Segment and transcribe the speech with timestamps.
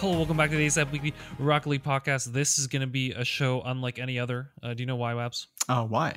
[0.00, 2.32] Hello, welcome back to the ASAP Weekly Rocket League podcast.
[2.32, 4.50] This is going to be a show unlike any other.
[4.62, 5.48] Uh, do you know why, Waps?
[5.68, 6.16] Oh, why?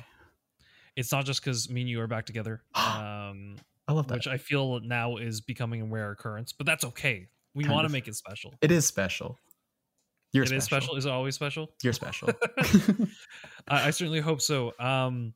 [0.96, 3.56] It's not just because me and you are back together, um,
[3.86, 4.14] I love that.
[4.14, 7.28] which I feel now is becoming a rare occurrence, but that's okay.
[7.54, 8.54] We want to make it special.
[8.62, 9.38] It is special.
[10.32, 10.58] You're It special.
[10.58, 10.96] is special.
[10.96, 11.70] Is it always special?
[11.82, 12.30] You're special.
[13.68, 14.72] I, I certainly hope so.
[14.80, 15.34] Um,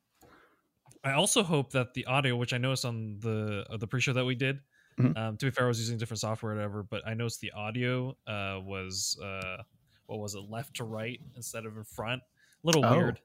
[1.05, 4.25] I also hope that the audio, which I noticed on the uh, the pre-show that
[4.25, 4.59] we did,
[4.99, 5.17] Mhm.
[5.17, 6.83] um, to be fair, I was using different software, or whatever.
[6.83, 9.63] But I noticed the audio uh, was uh,
[10.07, 12.23] what was it, left to right instead of in front?
[12.23, 13.21] A little Oh, weird.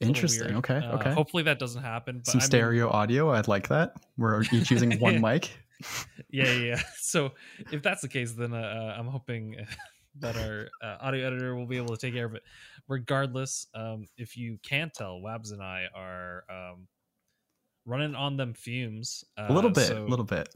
[0.00, 0.44] Interesting.
[0.46, 0.56] weird.
[0.58, 0.76] Okay.
[0.76, 1.12] Uh, okay.
[1.12, 2.18] Hopefully that doesn't happen.
[2.18, 3.30] But Some I mean, stereo audio.
[3.30, 3.94] I'd like that.
[4.16, 5.50] We're each using one mic.
[6.30, 6.52] yeah, yeah.
[6.52, 6.82] yeah.
[6.98, 7.32] So
[7.72, 9.56] if that's the case, then uh, uh, I'm hoping
[10.20, 12.42] that our uh, audio editor will be able to take care of it.
[12.88, 16.86] Regardless, um, if you can't tell, Wabs and I are um,
[17.86, 19.24] running on them fumes.
[19.38, 19.86] Uh, A little bit.
[19.86, 20.48] So, A little bit.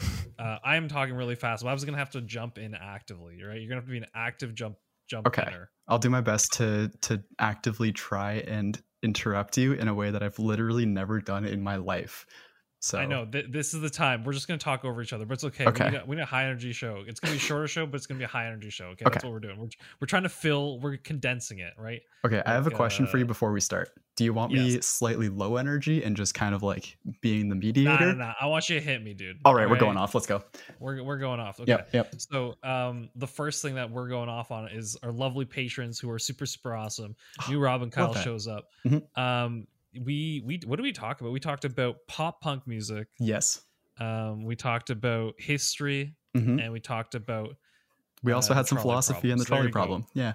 [0.38, 1.64] uh, I'm talking really fast.
[1.64, 3.60] Wabs is gonna have to jump in actively, right?
[3.60, 4.76] You're gonna have to be an active jump
[5.08, 5.52] jump Okay.
[5.88, 10.22] I'll do my best to to actively try and interrupt you in a way that
[10.22, 12.26] I've literally never done in my life.
[12.80, 14.22] So I know th- this is the time.
[14.22, 15.66] We're just gonna talk over each other, but it's okay.
[15.66, 15.86] Okay.
[15.86, 17.02] We, need a, we need a high energy show.
[17.06, 18.86] It's gonna be a shorter show, but it's gonna be a high energy show.
[18.86, 19.58] Okay, that's what we're doing.
[19.58, 19.68] We're
[20.00, 20.78] we're trying to fill.
[20.78, 22.02] We're condensing it, right?
[22.24, 23.90] Okay, I have a like, question for you uh, before we start.
[24.14, 24.86] Do you want me yes.
[24.86, 28.12] slightly low energy and just kind of like being the mediator?
[28.14, 28.34] nah, nah.
[28.40, 29.38] I want you to hit me, dude.
[29.44, 30.14] All right, we're going off.
[30.14, 30.42] Let's go.
[30.78, 31.58] We're we're going off.
[31.58, 31.72] Okay.
[31.72, 32.14] Yep, yep.
[32.18, 36.10] So, um, the first thing that we're going off on is our lovely patrons who
[36.10, 37.16] are super super awesome.
[37.48, 38.70] New Robin Kyle shows up.
[38.86, 39.02] Mhm.
[39.18, 41.32] Um, we we what did we talk about?
[41.32, 43.08] We talked about pop punk music.
[43.18, 43.62] Yes.
[43.98, 47.56] Um, we talked about history, hmm and we talked about
[48.22, 49.72] We uh, also the had some trolley philosophy and the trolley go.
[49.72, 50.06] problem.
[50.14, 50.34] Yeah.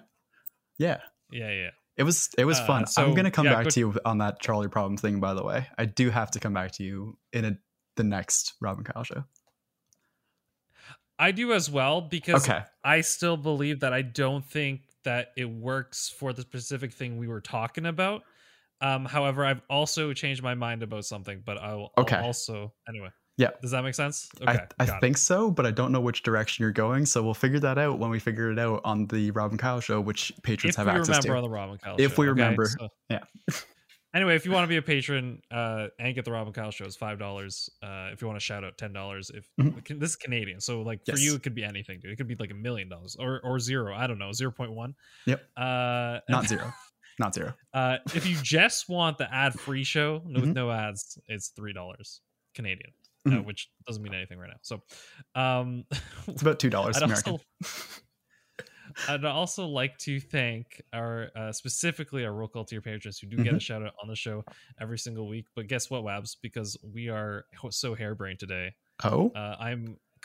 [0.77, 1.01] Yeah.
[1.31, 1.69] yeah yeah.
[1.95, 2.87] It was it was Uh, fun.
[2.87, 5.19] so, I'm gonna come yeah, back go- to you on that Charlie problem thing.
[5.19, 7.57] By the way, I do have to come back to you in a
[7.95, 9.23] the next Robin Kyle show.
[11.19, 12.63] I do as well because Okay.
[12.83, 17.27] I still believe that I don't think that it works for the specific thing we
[17.27, 18.23] were talking about.
[18.83, 22.17] Um, however, I've also changed my mind about something, but I'll, I'll Okay.
[22.17, 23.09] also anyway.
[23.37, 23.49] Yeah.
[23.63, 24.29] Does that make sense?
[24.41, 24.51] Okay.
[24.51, 25.01] I, I got it.
[25.01, 27.05] think so, but I don't know which direction you're going.
[27.07, 29.99] So we'll figure that out when we figure it out on the Robin Kyle show,
[30.01, 31.11] which patrons if have access to.
[31.19, 32.41] If we remember on the Robin Kyle If show, we okay?
[32.41, 33.19] remember, So- yeah.
[34.13, 36.85] anyway, if you want to be a patron uh, and get the Robin Kyle show,
[36.85, 37.71] it's five dollars.
[37.81, 39.31] Uh, if you want to shout out, ten dollars.
[39.33, 39.99] If Mhm.
[39.99, 42.11] this is Canadian, so like for you, it could be anything, dude.
[42.11, 43.95] It could be like a million dollars or or zero.
[43.95, 44.93] I don't know, zero point one.
[45.25, 45.41] Yep.
[45.57, 46.71] Uh, Not zero.
[47.19, 47.53] Not zero.
[47.73, 50.53] Uh, if you just want the ad free show with Mhm.
[50.53, 52.21] no ads, it's three dollars
[52.55, 52.91] Canadian,
[53.25, 53.45] uh, Mhm.
[53.45, 54.59] which doesn't mean anything right now.
[54.61, 54.81] So,
[55.35, 55.85] um,
[56.27, 57.33] It's about two dollars American.
[57.33, 57.43] also,
[59.07, 63.37] I'd also like to thank our uh, specifically our Roll Call tier patrons who do
[63.43, 63.61] get a Mhm.
[63.61, 64.43] shout out on the show
[64.79, 65.45] every single week.
[65.55, 66.35] But guess what, Wabs?
[66.41, 69.55] Because we are so harebrained today, Oh, uh,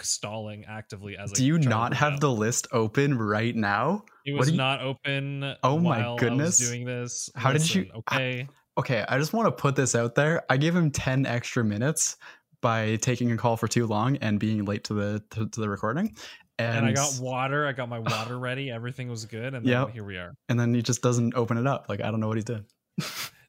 [0.02, 2.20] Stalling actively as I do you not have out.
[2.20, 4.04] the list open right now?
[4.24, 5.54] It was you- not open.
[5.62, 6.58] Oh my I goodness.
[6.58, 7.30] doing this.
[7.34, 8.46] How did you- Listen, Okay.
[8.48, 10.42] Ah, okay, I just want to put this out there.
[10.50, 12.16] I gave him ten extra minutes
[12.60, 15.68] by taking a call for too long and being late to the to, to the
[15.68, 16.14] recording,
[16.58, 17.66] and, and I got water.
[17.66, 18.70] I got my water ready.
[18.70, 19.90] Everything was good, and then Yep.
[19.90, 20.34] here we are.
[20.48, 21.86] and then he just doesn't open it up.
[21.88, 22.64] Like I don't know what he's doing.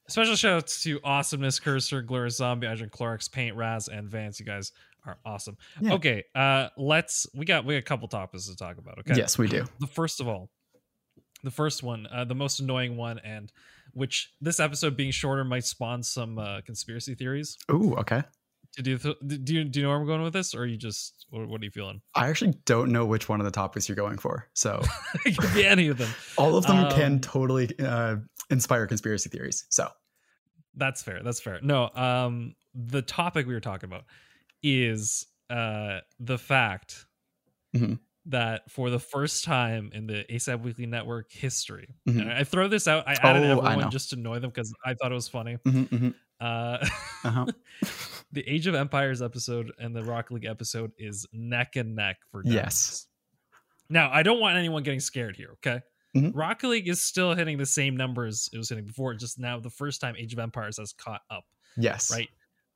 [0.07, 4.39] Special shout outs to Awesomeness, Cursor, Glorious Zombie, Adrian Clorix, Paint, Raz, and Vance.
[4.39, 4.71] You guys
[5.05, 5.57] are awesome.
[5.81, 5.93] Yeah.
[5.93, 8.99] Okay, uh, let's we got we got a couple topics to talk about.
[8.99, 9.65] Okay, Yes, we do.
[9.79, 10.49] The first of all,
[11.43, 13.51] the first one, uh, the most annoying one, and
[13.93, 17.57] which this episode being shorter might spawn some uh, conspiracy theories.
[17.71, 18.23] Ooh, okay.
[18.75, 20.65] To do, th- do you do you know where I'm going with this, or are
[20.65, 22.01] you just what, what are you feeling?
[22.13, 24.47] I actually don't know which one of the topics you're going for.
[24.53, 24.81] So
[25.25, 26.09] it could be any of them.
[26.37, 28.17] all of them can Um, totally uh,
[28.51, 29.65] inspire conspiracy theories.
[29.69, 29.89] So
[30.75, 31.23] That's fair.
[31.23, 31.59] That's fair.
[31.63, 34.03] No, um, the topic we were talking about
[34.63, 37.05] is uh the fact
[37.75, 37.99] Mhm.
[38.25, 42.21] that for the first time in the ASAP Weekly Network history, Mhm.
[42.21, 43.07] and I throw this out.
[43.07, 45.57] I added Oh, everyone just to annoy them because I thought it was funny.
[45.65, 46.15] Mhm, mhm.
[46.39, 46.77] Uh,
[47.25, 47.45] Uh-huh.
[48.31, 52.41] the Age of Empires episode and the Rock League episode is neck and neck for
[52.45, 53.07] yes,
[53.89, 55.81] Now, I don't want anyone getting scared here, okay?
[56.15, 56.31] Mhm.
[56.35, 59.69] Rocket League is still hitting the same numbers it was hitting before, just now the
[59.69, 61.45] first time Age of Empires has caught up,
[61.77, 62.29] yes, right?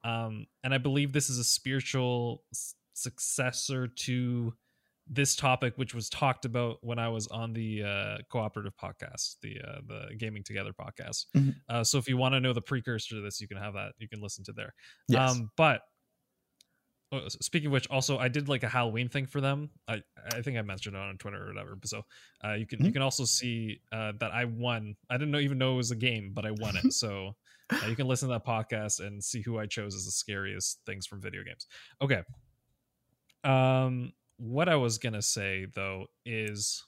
[0.03, 4.53] Um, and I believe this is a spiritual s- successor to
[5.07, 9.59] this topic, which was talked about when I was on the uh, cooperative podcast, the
[9.59, 11.25] uh, the Gaming Together podcast.
[11.35, 11.55] Mhm.
[11.67, 13.93] Uh, so if you want to know the precursor to this, you can have that.
[13.97, 14.73] You can listen to there.
[15.09, 15.31] Yes.
[15.31, 15.81] Um, but
[17.11, 19.69] oh, speaking of which, also I did like a Halloween thing for them.
[19.87, 20.01] I
[20.33, 21.75] I think I mentioned it on Twitter or whatever.
[21.75, 22.03] But so
[22.43, 22.93] uh, you can you Mhm.
[22.93, 24.95] can also see uh, that I won.
[25.09, 26.93] I didn't know, even know it was a game, but I won it.
[26.93, 27.35] so
[27.71, 30.79] uh, you can listen to that podcast and see who I chose as the scariest
[30.85, 31.67] things from video games.
[32.01, 32.21] Okay.
[33.43, 36.83] Um, what I was gonna say though is.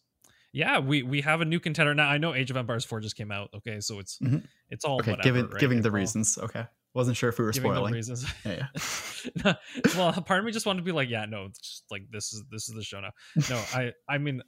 [0.54, 2.08] Yeah, we, we have a new contender now.
[2.08, 3.50] I know Age of Empires 4 just came out.
[3.54, 4.46] Okay, so it's Mhm.
[4.70, 5.60] it's all okay, whatever, giving right?
[5.60, 6.38] giving It's the all- reasons.
[6.38, 7.94] Okay, wasn't sure if we were spoiling.
[7.94, 8.26] reasons.
[8.46, 8.68] Yeah,
[9.44, 9.54] No,
[9.98, 12.42] well, part of me just wanted to be like, yeah, no, just like this is
[12.52, 13.12] this is the show now.
[13.50, 14.44] No, I I mean,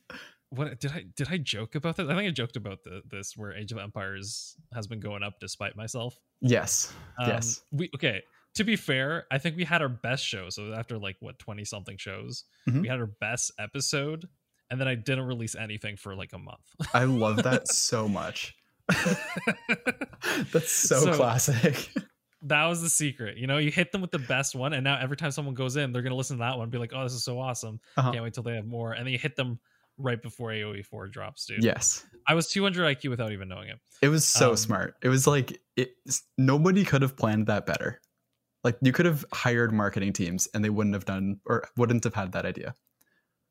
[0.49, 2.07] what did I did I joke about this?
[2.09, 5.33] I think I joked about the, this where Age of Empires has been going up
[5.41, 6.17] despite myself.
[6.41, 6.93] Yes.
[7.19, 7.61] Um, yes.
[7.71, 8.21] We okay.
[8.55, 10.49] To be fair, I think we had our best show.
[10.49, 12.81] So after like what twenty something shows, Mhm.
[12.81, 14.27] we had our best episode,
[14.71, 16.63] and then I didn't release anything for like a month.
[16.93, 18.55] I love that so much.
[20.51, 21.89] That's so, So- classic.
[22.43, 23.37] that was the secret.
[23.37, 25.75] You know, you hit them with the best one, and now every time someone goes
[25.75, 27.79] in, they're gonna listen to that one and be like, "Oh, this is so awesome!
[27.97, 28.11] Uh-huh.
[28.11, 29.59] Can't wait till they have more." And then you hit them
[29.97, 31.63] right before AOE four drops, dude.
[31.63, 32.05] Yes.
[32.27, 33.79] I was 200 IQ without even knowing it.
[34.01, 34.95] It was so Um, smart.
[35.01, 35.91] It was like it
[36.37, 37.99] nobody could have planned that better.
[38.63, 42.13] Like you could have hired marketing teams and they wouldn't have done or wouldn't have
[42.15, 42.75] had that idea.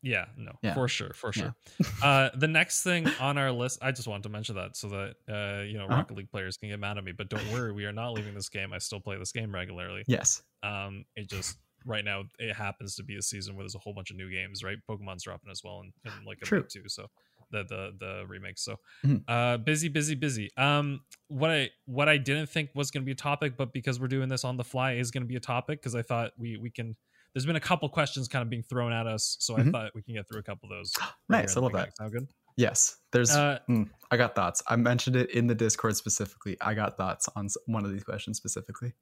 [0.02, 0.74] Yeah, no, Yeah.
[0.74, 1.42] for sure, for Yeah.
[1.42, 1.54] sure.
[2.02, 5.14] uh, the next thing on our list, I just wanted to mention that so that
[5.28, 5.96] uh, you know Uh-huh.
[5.96, 7.12] Rocket League players can get mad at me.
[7.12, 8.72] But don't worry, we are not leaving this game.
[8.72, 10.04] I still play this game regularly.
[10.06, 10.42] Yes.
[10.62, 13.94] Um, it just right now it happens to be a season where there's a whole
[13.94, 14.62] bunch of new games.
[14.62, 16.60] Right, Pokemon's dropping as well, and, and like a True.
[16.62, 16.82] bit too.
[16.88, 17.06] So
[17.52, 18.62] the the the remakes.
[18.64, 19.22] So Mhm.
[19.28, 20.50] uh, busy, busy, busy.
[20.56, 24.00] Um, what I what I didn't think was going to be a topic, but because
[24.00, 26.32] we're doing this on the fly, is going to be a topic because I thought
[26.36, 26.96] we we can.
[27.34, 29.70] There's been a couple questions kind of being thrown at us, so I Mhm.
[29.72, 30.92] thought we can get through a couple of those.
[31.28, 31.56] Nice.
[31.56, 31.96] I love that.
[31.96, 32.28] Sound good?
[32.56, 32.96] Yes.
[33.12, 34.62] There's Uh, mm, I got thoughts.
[34.66, 36.56] I mentioned it in the Discord specifically.
[36.62, 38.94] I got thoughts on one of these questions specifically.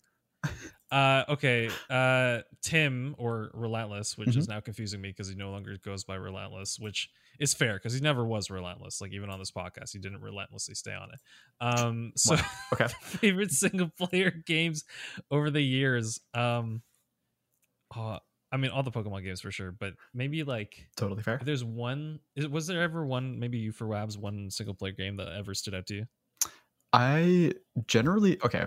[0.90, 1.81] Uh, okay.
[1.90, 4.36] Uh, Tim or Relentless, which Mm-hmm.
[4.36, 7.10] is now confusing me because he no longer goes by Relentless, which
[7.40, 9.00] is fair because he never was relentless.
[9.00, 11.20] Like even on this podcast, he didn't relentlessly stay on it.
[11.60, 12.44] Um, so Wow.
[12.72, 12.88] Okay.
[13.00, 14.84] favorite single player games
[15.31, 16.20] over the years.
[16.32, 16.82] Um,
[17.94, 18.19] uh,
[18.52, 21.40] I mean, all the Pokemon games for sure, but maybe like Totally fair.
[21.40, 22.20] there's one.
[22.37, 23.38] Is, was there ever one?
[23.38, 26.06] Maybe you for Wabs one single player game that ever stood out to you?
[26.92, 27.52] I
[27.87, 28.66] generally okay.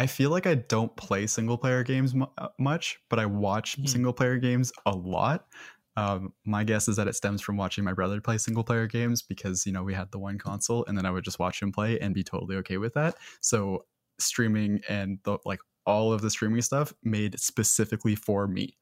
[0.00, 3.76] I feel like I don't play single player games mu- uh, much, but I watch
[3.76, 3.86] Mhm.
[3.86, 5.46] single player games a lot.
[5.94, 9.20] Um, my guess is that it stems from watching my brother play single player games
[9.20, 11.70] because you know we had the one console, and then I would just watch him
[11.70, 13.16] play and be totally okay with that.
[13.42, 13.84] So
[14.18, 18.78] streaming and the like all of the streaming stuff made specifically for me.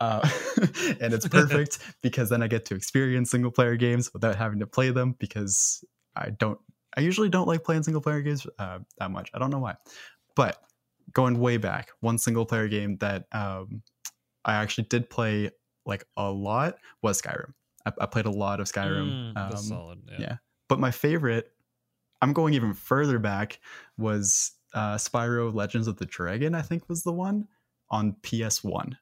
[0.00, 0.28] Uh,
[1.00, 4.66] and it's perfect because then I get to experience single player games without having to
[4.66, 5.84] play them because
[6.16, 6.60] I don't
[6.96, 9.30] I usually don't like playing single player games uh, that much.
[9.34, 9.76] I don't know why.
[10.36, 10.62] But
[11.12, 13.82] going way back, one single player game that um,
[14.44, 15.50] I actually did play
[15.86, 17.52] like a lot was Skyrim.
[17.84, 19.32] I, I played a lot of Skyrim.
[19.32, 20.02] Mm, that's um, solid.
[20.12, 20.16] Yeah.
[20.20, 20.36] yeah.
[20.68, 21.52] But my favorite,
[22.22, 23.60] I'm going even further back,
[23.98, 27.46] was uh, Spyro Legends of the Dragon, I think was the one
[27.90, 28.96] on PS1.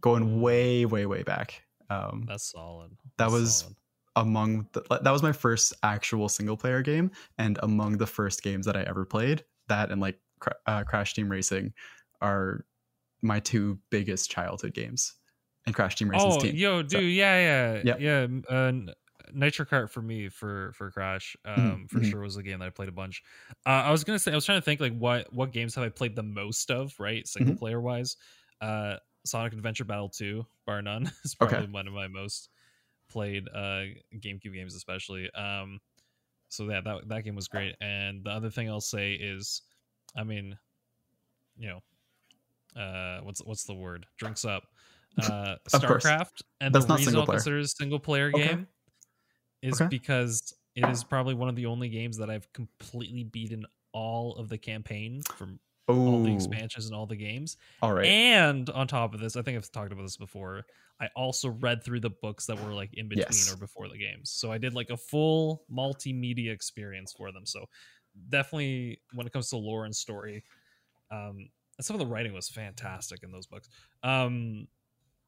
[0.00, 0.40] Going Mm.
[0.40, 1.62] way, way, way back.
[1.88, 2.90] Um, That's solid.
[3.18, 3.76] That was- solid.
[4.16, 8.66] among the, that was my first actual single player game and among the first games
[8.66, 9.44] that I ever played.
[9.68, 10.18] That and like
[10.66, 11.72] uh, Crash Team Racing
[12.20, 12.64] are
[13.22, 15.14] my two biggest childhood games.
[15.66, 16.56] And Crash Team Racing's Oh, team.
[16.56, 18.26] yo, So- dude, yeah, yeah, Yeah.
[18.26, 18.54] yeah.
[18.56, 18.72] Uh,
[19.32, 22.10] Nitro Kart for me for for Crash, um, for mhm.
[22.10, 23.22] sure was a game that I played a bunch.
[23.64, 25.84] Uh, I was gonna say, I was trying to think like what what games have
[25.84, 27.58] I played the most of, right, single Mhm.
[27.58, 28.16] player wise.
[28.60, 31.50] Uh, Sonic Adventure Battle Two, bar none, is Okay.
[31.56, 32.50] probably one of my most
[33.08, 33.84] played uh
[34.16, 35.30] GameCube games, especially.
[35.32, 35.80] Um,
[36.48, 37.76] so yeah, that that game was great.
[37.80, 39.62] And the other thing I'll say is,
[40.16, 40.58] I mean,
[41.56, 44.06] you know, uh, what's what's the word?
[44.18, 44.64] Drinks up.
[45.18, 47.38] Uh, StarCraft, and That's the not reason single I'll player.
[47.38, 48.56] consider it a single player Okay.
[48.56, 48.66] game
[49.62, 49.90] is Okay.
[49.90, 54.48] because it is probably one of the only games that I've completely beaten all of
[54.48, 55.60] the campaign from
[56.04, 57.56] all the expansions and all the games.
[57.80, 58.16] all right.
[58.40, 60.66] And on top of this, I think I've talked about this before.
[61.00, 63.48] I also read through the books that were like in between Yes.
[63.48, 64.30] or before the games.
[64.32, 67.46] So I did like a full multimedia experience for them.
[67.46, 67.66] So
[68.28, 70.44] definitely when it comes to lore and story,
[71.10, 73.68] um, and some of the writing was fantastic in those books.
[74.02, 74.66] Um,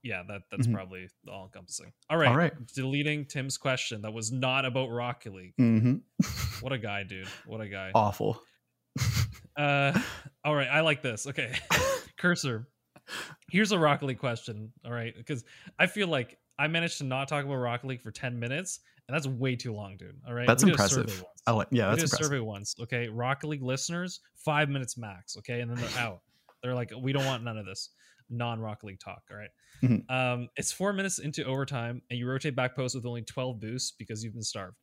[0.03, 0.75] yeah, that that's Mhm.
[0.75, 1.91] probably all encompassing.
[2.11, 2.53] All right, All right.
[2.75, 5.55] Deleting Tim's question that was not about Rocket League.
[5.57, 5.97] hmm
[6.61, 7.27] What a guy, dude.
[7.47, 7.91] What a guy.
[7.95, 8.43] Awful.
[9.57, 9.99] Uh,
[10.45, 11.27] all right, I like this.
[11.27, 11.55] Okay,
[12.19, 12.69] cursor.
[13.51, 14.73] Here's a Rocket League question.
[14.85, 15.45] All right, because
[15.79, 19.15] I feel like I managed to not talk about Rocket League for 10 minutes, and
[19.15, 20.17] that's way too long, dude.
[20.27, 20.47] All right.
[20.47, 21.25] That's impressive.
[21.47, 21.69] I like.
[21.71, 22.27] Yeah, we that's impressive.
[22.27, 22.75] survey once.
[22.81, 23.09] Okay.
[23.09, 25.37] Rocket League listeners, five minutes max.
[25.39, 25.61] Okay.
[25.61, 26.21] And then they're out.
[26.63, 27.91] They're like, we don't want none of this
[28.31, 29.23] non Rocket League talk.
[29.31, 29.51] All right.
[29.83, 30.11] Mhm.
[30.11, 33.93] Um, it's four minutes into overtime, and you rotate back post with only 12 boosts
[33.99, 34.77] because you've been starved.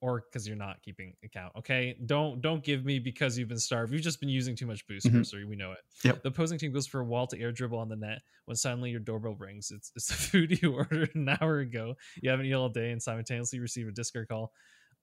[0.00, 1.52] Or because you're not keeping account.
[1.58, 1.96] Okay.
[2.06, 3.92] Don't don't give me because you've been starved.
[3.92, 5.12] You've just been using too much boost Mhm.
[5.12, 5.44] cursor.
[5.44, 5.78] We know it.
[6.04, 6.22] Yep.
[6.22, 8.90] The opposing team goes for a wall to air dribble on the net when suddenly
[8.90, 9.72] your doorbell rings.
[9.74, 11.96] It's, it's the food you ordered an hour ago.
[12.22, 14.52] You haven't eaten all day and simultaneously receive a Discord call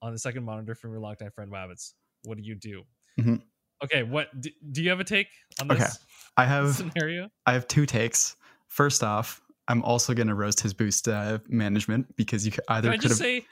[0.01, 1.91] on the second monitor from your longtime friend Wabbits.
[2.23, 2.83] What do you do?
[3.19, 3.41] Mhm.
[3.83, 5.27] Okay, what do, do you have a take
[5.59, 5.91] on this Okay.
[6.37, 7.29] I have scenario?
[7.45, 8.37] I have two takes.
[8.69, 13.01] First off, I'm also going to roast his boost uh, management because you either could
[13.01, 13.17] just have.
[13.17, 13.45] say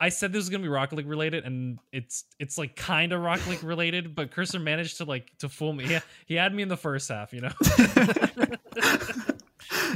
[0.00, 3.20] I said this was gonna be Rocket League related, and it's it's like kind of
[3.20, 5.86] Rocket League related, but Cursor managed to like to fool me.
[5.86, 7.52] He, he had me in the first half, you know.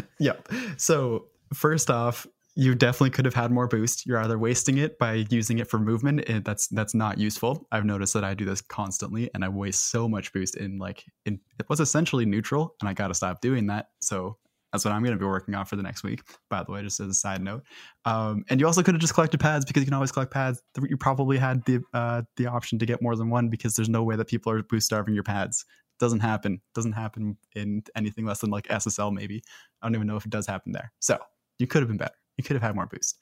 [0.19, 0.47] yep.
[0.77, 4.07] So first off, you definitely could have had more boost.
[4.07, 7.67] You're either wasting it by using it for movement, and that's that's not useful.
[7.73, 11.05] I've noticed that I do this constantly, and I waste so much boost in like
[11.25, 13.89] in it was essentially neutral, and I got to stop doing that.
[14.01, 14.37] So
[14.75, 16.25] that's what I'm going to be working on for the next week.
[16.51, 17.63] By the way, just as a side note.
[18.07, 20.61] Um, and you also could have just collected pads because you can always collect pads.
[20.83, 24.03] You probably had the uh, the option to get more than one because there's no
[24.03, 25.65] way that people are boost starving your pads.
[26.01, 26.61] Doesn't happen.
[26.75, 29.45] Doesn't happen in anything less than like SSL maybe.
[29.81, 30.93] I don't even know if it does happen there.
[30.99, 31.19] So
[31.61, 32.17] you could have been better.
[32.37, 33.21] You could have had more boost.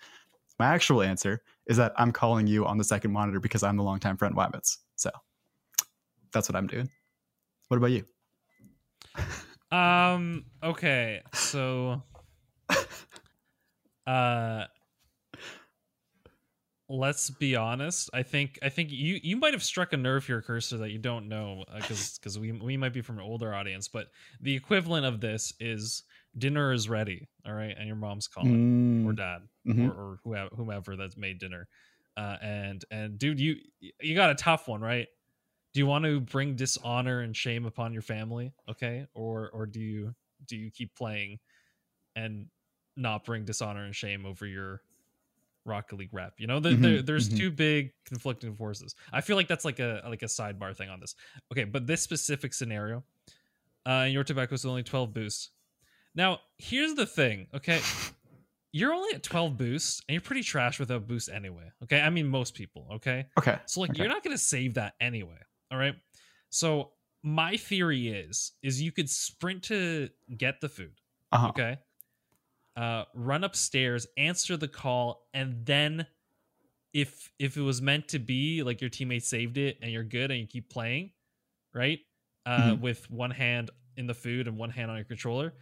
[0.59, 3.83] My actual answer is that I'm calling you on the second monitor because I'm the
[3.83, 4.79] longtime friend Wabbits.
[4.97, 5.11] So
[6.33, 6.89] that's what I'm doing.
[7.69, 8.07] What about you?
[9.73, 10.47] Um.
[10.63, 11.23] Okay.
[11.35, 12.03] So.
[14.07, 14.67] Uh.
[16.89, 18.11] Let's be honest.
[18.13, 20.99] I think I think you you might have struck a nerve here, cursor, that you
[20.99, 24.09] don't know because because we we might be from an older audience, but
[24.41, 26.03] the equivalent of this is
[26.37, 27.29] dinner is ready.
[27.47, 28.69] All right, and your mom's calling
[29.03, 29.89] or Mm, dad mhm.
[29.89, 31.67] or, or whoever whomever that's made dinner.
[32.17, 33.57] Uh, and and dude, you
[34.01, 35.09] you got a tough one, right?
[35.73, 38.53] Do you want to bring dishonor and shame upon your family?
[38.69, 40.15] Okay, or or do you
[40.47, 41.41] do you keep playing
[42.17, 42.51] and
[42.97, 44.83] not bring dishonor and shame over your
[45.65, 46.35] Rocket League rep?
[46.39, 47.43] You know, the, Mhm, there, there's mhm.
[47.43, 48.95] two big conflicting forces.
[49.13, 51.15] I feel like that's like a like a sidebar thing on this.
[51.53, 53.05] Okay, but this specific scenario,
[53.87, 55.51] uh, your tobacco is only 12 boosts.
[56.15, 57.89] Now, here's the thing, okay?
[58.73, 61.71] You're only at 12 boosts, and you're pretty trash without boost anyway.
[61.85, 62.89] Okay, I mean most people.
[62.93, 63.59] Okay, Okay.
[63.67, 63.99] so like Okay.
[63.99, 65.41] you're not gonna save that anyway.
[65.73, 65.95] All right.
[66.51, 70.93] So my theory is is you could sprint to get the food.
[71.33, 71.49] Uh-huh.
[71.49, 71.79] Okay.
[72.77, 76.07] Uh, run upstairs, answer the call, and then
[76.93, 80.31] if if it was meant to be like your teammate saved it and you're good
[80.31, 81.11] and you keep playing,
[81.75, 82.01] right?
[82.45, 82.81] Uh, Mhm.
[82.81, 85.55] with one hand in the food and one hand on your controller.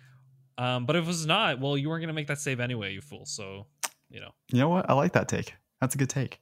[0.59, 3.01] Um, but if it was not, well, you weren't gonna make that save anyway, you
[3.01, 3.27] fool.
[3.27, 3.67] So,
[4.09, 4.89] you know, You know what?
[4.89, 5.55] I like that take.
[5.81, 6.41] That's a good take.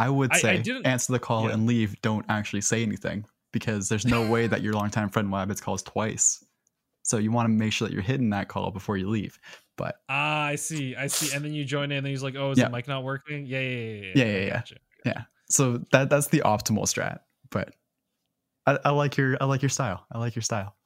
[0.00, 1.54] I would I- I say didn't- answer the call Yeah.
[1.54, 2.00] and leave.
[2.02, 6.44] Don't actually say anything because there's no way that your longtime friend Wabbits calls twice.
[7.02, 9.38] So you want to make sure that you're hitting that call before you leave.
[9.76, 11.34] But Ah, I see, I see.
[11.34, 12.66] And then you join in, and he's like, "Oh, is Yeah.
[12.66, 14.12] the mic not working?" Yeah, yeah, yeah, yeah.
[14.14, 14.52] Yeah, yeah, yeah.
[14.54, 14.76] gotcha.
[15.06, 17.20] yeah, so that that's the optimal strat.
[17.50, 17.74] But
[18.66, 20.06] I, I like your I like your style.
[20.12, 20.76] I like your style.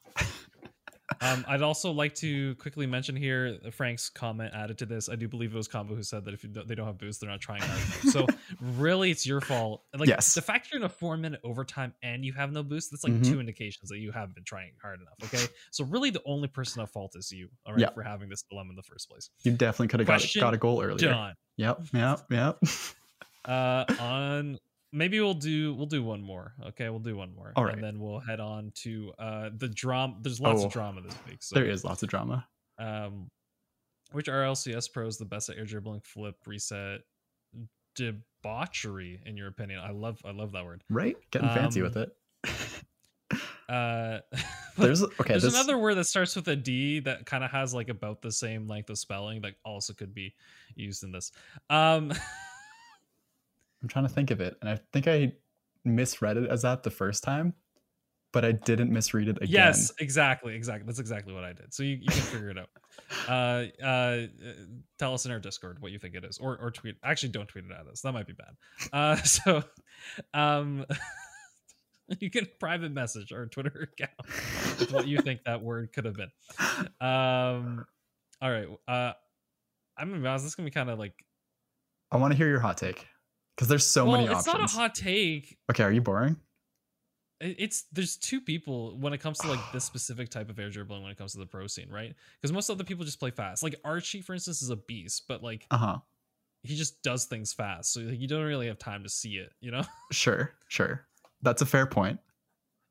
[1.20, 5.08] Um, I'd also like to quickly mention here Frank's comment added to this.
[5.11, 6.96] I do believe it was Combo who said that if you don't, they don't have
[6.99, 7.78] boost, they're not trying hard.
[7.78, 8.02] enough.
[8.04, 8.26] so
[8.78, 9.82] really, it's your fault.
[9.96, 10.34] Like Yes.
[10.34, 13.12] the fact you're in a four minute overtime and you have no boost, that's like
[13.12, 13.25] Mhm.
[13.25, 15.14] two indications that you haven't been trying hard enough.
[15.25, 17.49] Okay, so really, the only person at fault is you.
[17.66, 17.90] All right, Yeah.
[17.90, 19.28] for having this dilemma in the first place.
[19.42, 21.11] You definitely could have got, got a goal earlier.
[21.11, 21.34] Done.
[21.58, 22.58] Yep, yep, yep.
[23.44, 24.58] uh on
[24.94, 27.74] maybe we'll do we'll do one more okay we'll do one more All right.
[27.74, 31.16] and then we'll head on to uh the drama there's lots Oh, of drama this
[31.28, 32.46] week so there is lots of drama.
[32.78, 33.30] um
[34.12, 37.00] which RLCS pro is the best at air dribbling flip reset
[37.96, 41.16] debauchery in your opinion i love i love that word Right?
[41.30, 42.16] Getting fancy Um, with it.
[43.68, 44.18] uh
[44.76, 45.12] There's okay.
[45.28, 48.20] there's this, another word that starts with a d that kind of has like about
[48.22, 50.34] the same length of spelling that also could be
[50.74, 51.30] used in this
[51.70, 52.12] um
[53.84, 55.34] I'm trying to think of it, and I think I
[55.84, 57.52] misread it as that the first time,
[58.32, 59.50] but I didn't misread it again.
[59.50, 60.86] Yes, exactly, exactly.
[60.86, 61.74] That's exactly what I did.
[61.74, 62.70] So you, you can figure it out.
[63.28, 64.26] Uh, uh,
[64.98, 66.94] tell us in our Discord what you think it is, or or tweet.
[67.02, 68.00] Actually, don't tweet it at us.
[68.02, 68.54] That might be bad.
[68.92, 69.62] Uh, so,
[70.32, 70.86] um,
[72.20, 74.12] you can private message our Twitter account
[74.78, 76.30] with what you think that word could have been.
[77.00, 77.84] Um,
[78.40, 78.68] all right.
[78.86, 79.12] Uh,
[79.98, 80.44] I'm gonna be honest.
[80.44, 81.14] This is gonna be kind of like.
[82.12, 83.06] I want to hear your hot take
[83.56, 84.54] because there's so well, many it's options.
[84.54, 85.58] not a hot take.
[85.70, 86.37] okay, are you boring?
[87.40, 91.02] it's there's two people when it comes to like this specific type of air dribbling
[91.02, 92.14] when it comes to the pro scene, right?
[92.40, 93.62] Because most other people just play fast.
[93.62, 95.99] Like Archie, for instance, is a beast, but like Uh huh.
[96.62, 99.52] he just does things fast, so like, you don't really have time to see it,
[99.61, 99.82] you know.
[100.12, 101.06] Sure, sure.
[101.42, 102.20] That's a fair point.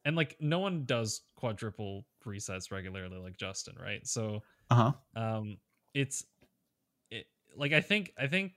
[0.06, 4.06] And like no one does quadruple resets regularly like Justin, right?
[4.06, 4.76] So Uh
[5.16, 5.22] huh.
[5.22, 5.58] um
[5.94, 6.26] it's
[7.10, 8.54] it like I think I think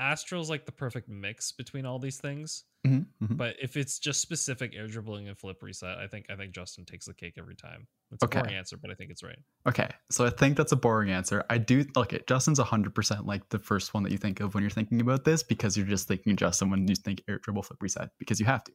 [0.00, 2.64] Aztral's like the perfect mix between all these things.
[2.84, 3.36] Mhm, mhm.
[3.38, 6.84] But if it's just specific air dribbling and flip reset, I think I think Justin
[6.86, 7.88] takes the cake every time.
[8.12, 8.40] It's a Okay.
[8.40, 9.38] boring answer, but I think it's right.
[9.66, 11.42] Okay, so I think that's a boring answer.
[11.48, 12.20] I do okay.
[12.28, 15.24] Justin's hundred percent like the first one that you think of when you're thinking about
[15.24, 18.44] this because you're just thinking Justin when you think air dribble flip reset because you
[18.44, 18.72] have to.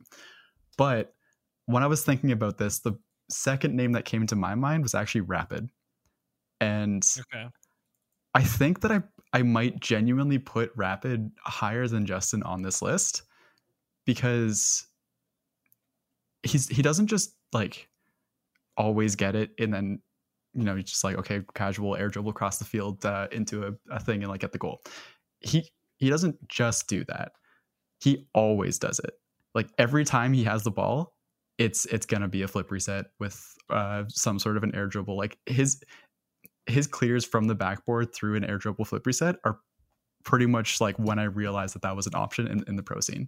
[0.78, 1.14] But
[1.68, 2.94] when I was thinking about this, the
[3.30, 5.70] second name that came to my mind was actually Rapid,
[6.62, 7.50] and Okay.
[8.34, 13.24] I think that I I might genuinely put Rapid higher than Justin on this list
[14.06, 14.88] because
[16.44, 17.88] he's he doesn't just like
[18.78, 20.00] always get it and then
[20.54, 24.00] you know just like okay casual air dribble across the field uh, into a, a
[24.00, 24.82] thing and like get the goal.
[25.42, 27.34] He he doesn't just do that.
[28.02, 29.14] He always does it.
[29.54, 31.14] Like every time he has the ball,
[31.58, 35.18] it's it's gonna be a flip reset with uh, some sort of an air dribble.
[35.18, 35.84] Like his
[36.70, 39.60] his clears from the backboard through an air dribble flip reset are
[40.24, 43.00] pretty much like when I realized that that was an option in, in the pro
[43.00, 43.28] scene.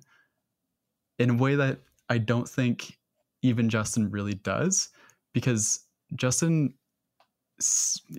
[1.19, 1.79] In a way that
[2.09, 2.97] I don't think
[3.41, 4.89] even Justin really does,
[5.33, 6.73] because Justin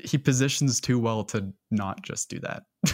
[0.05, 2.63] he positions too well to not just do that.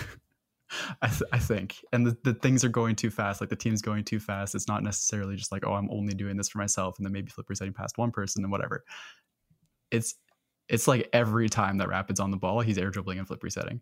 [1.03, 3.41] I, th- I think, and the, the things are going too fast.
[3.41, 4.55] Like the team's going too fast.
[4.55, 7.31] It's not necessarily just like, oh, I'm only doing this for myself, and then maybe
[7.31, 8.85] flip resetting past one person and whatever.
[9.91, 10.15] It's
[10.69, 13.81] it's like every time that Rapid's on the ball, he's air dribbling and flip resetting.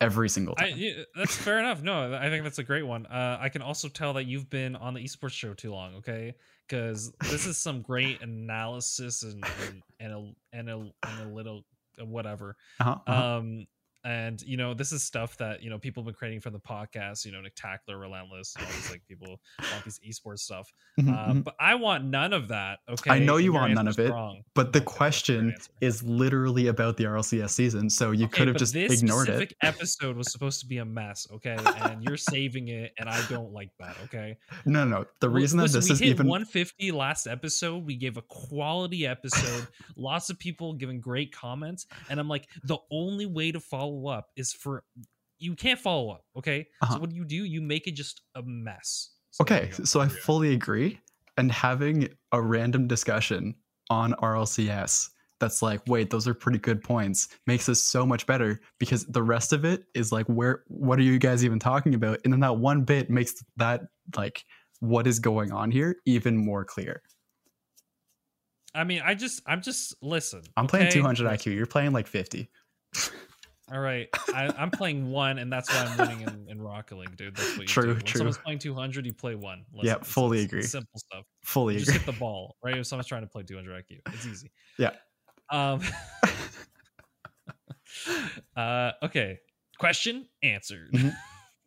[0.00, 0.74] Every single I, time.
[0.76, 1.82] yeah, that's fair enough.
[1.82, 3.06] No, I think that's a great one.
[3.06, 6.34] Uh, I can also tell that you've been on the esports show too long, okay?
[6.68, 11.64] Because this is some great analysis and and and a, and a, and a little
[11.98, 12.56] whatever.
[12.78, 13.36] Uh-huh, uh-huh.
[13.38, 13.66] Um,
[14.06, 16.60] and you know, this is stuff that you know people have been creating for the
[16.60, 17.24] podcast.
[17.26, 19.40] You know, Nick Tackler, Relentless, all these like people
[19.72, 20.72] want these esports stuff.
[21.00, 21.44] Mhm, Uh, mhm.
[21.44, 22.78] but I want none of that.
[22.88, 24.42] Okay, I know you want none of it, Wrong.
[24.54, 28.26] but the Okay, that's a great question is literally about the RLCS season, so you
[28.26, 29.52] Okay, could have just this ignored it.
[29.62, 31.56] episode was supposed to be a mess, okay?
[31.82, 34.36] And you're saving it, and I don't like that, okay?
[34.64, 35.06] No, no, no.
[35.20, 37.84] The reason that listen, this we is even 150 last episode.
[37.84, 39.66] We gave a quality episode.
[39.96, 44.28] lots of people giving great comments, and I'm like, the only way to follow up
[44.36, 44.84] is for
[45.38, 46.66] you can't follow up, okay?
[46.82, 46.94] Uh-huh.
[46.94, 47.44] So what do you do?
[47.44, 49.10] You make it just a mess.
[49.30, 49.70] So okay.
[49.84, 50.24] So I There you go.
[50.24, 51.00] fully agree.
[51.36, 53.54] And having a random discussion
[53.90, 58.60] on RLCS that's like, wait, those are pretty good points, makes this so much better
[58.78, 62.18] because the rest of it is like, where, what are you guys even talking about?
[62.24, 63.82] And then that one bit makes that
[64.16, 64.44] like,
[64.80, 67.02] what is going on here even more clear.
[68.74, 70.42] I mean, I just, I'm just listen.
[70.56, 71.54] I'm playing 200 IQ.
[71.54, 72.50] You're playing like 50.
[73.72, 77.16] All right, I, I'm playing one, and that's why I'm winning in, in Rocket League,
[77.16, 77.34] dude.
[77.34, 77.88] That's what you True, do.
[77.94, 78.18] When true.
[78.18, 79.64] someone's playing 200, you play one.
[79.72, 80.60] Yeah, fully it's- agree.
[80.60, 81.24] it's simple stuff.
[81.42, 81.94] Fully You agree.
[81.94, 82.76] just hit the ball, right?
[82.78, 84.52] If someone's trying to play 200 IQ, it's easy.
[84.78, 84.90] Yeah.
[85.50, 85.80] Um.
[88.56, 88.92] uh.
[89.02, 89.38] Okay.
[89.78, 90.92] Question answered.
[90.92, 91.16] Mhm.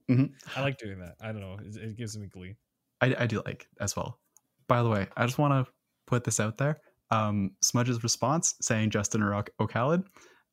[0.09, 0.31] Mhm.
[0.55, 1.15] I like doing that.
[1.21, 1.57] I don't know.
[1.61, 2.55] It, it gives me glee.
[3.01, 4.19] I, I do like as well.
[4.67, 5.71] By the way, I just want to
[6.07, 6.79] put this out there.
[7.11, 9.43] Um, Smudge's response saying Justin or.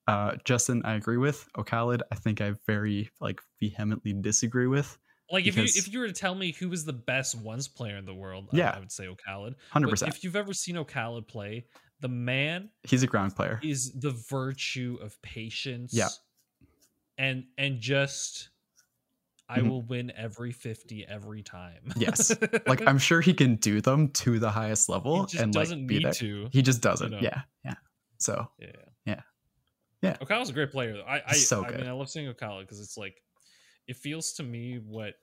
[0.07, 1.49] Uh, Justin, I agree with.
[1.59, 4.97] O'Khalid, I think I very like vehemently disagree with.
[5.31, 7.97] Like if you if you were to tell me who was the best ones player
[7.97, 8.71] in the world, I- Yeah.
[8.77, 9.57] I, would say O'Khalid.
[9.71, 10.15] Hundred percent.
[10.15, 11.67] if you've ever seen O'Khalid play,
[12.01, 13.59] the man He's a ground player.
[13.65, 15.93] is the virtue of patience.
[15.93, 16.09] Yeah.
[17.19, 18.51] And and just
[19.49, 19.69] I Mhm.
[19.71, 21.93] will win every 50 every time.
[21.97, 22.33] Yes.
[22.67, 25.65] Like I'm sure he can do them to the highest level he just and like
[25.65, 26.13] doesn't be need there.
[26.13, 26.49] to.
[26.53, 27.11] He just doesn't.
[27.11, 27.19] know.
[27.21, 27.43] Yeah.
[27.65, 27.75] Yeah.
[28.19, 28.69] So Yeah.
[30.03, 30.17] Yeah.
[30.21, 31.03] O'Khalid's a great player.
[31.07, 33.21] I I, He's so I mean I love seeing O'Khalid because it's like
[33.89, 35.15] it feels to me what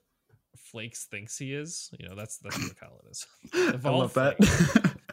[0.56, 1.90] Flakes thinks he is.
[1.98, 3.26] You know, that's that's what Okala is.
[3.84, 4.36] I love that.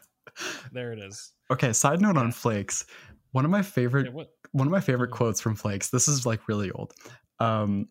[0.72, 1.34] There it is.
[1.52, 1.74] okay.
[1.74, 2.22] Side note Yeah.
[2.22, 2.86] on Flakes.
[3.32, 5.16] One of my favorite Yeah, what one of my favorite Mhm.
[5.16, 6.94] quotes from Flakes, this is like really old,
[7.40, 7.88] um,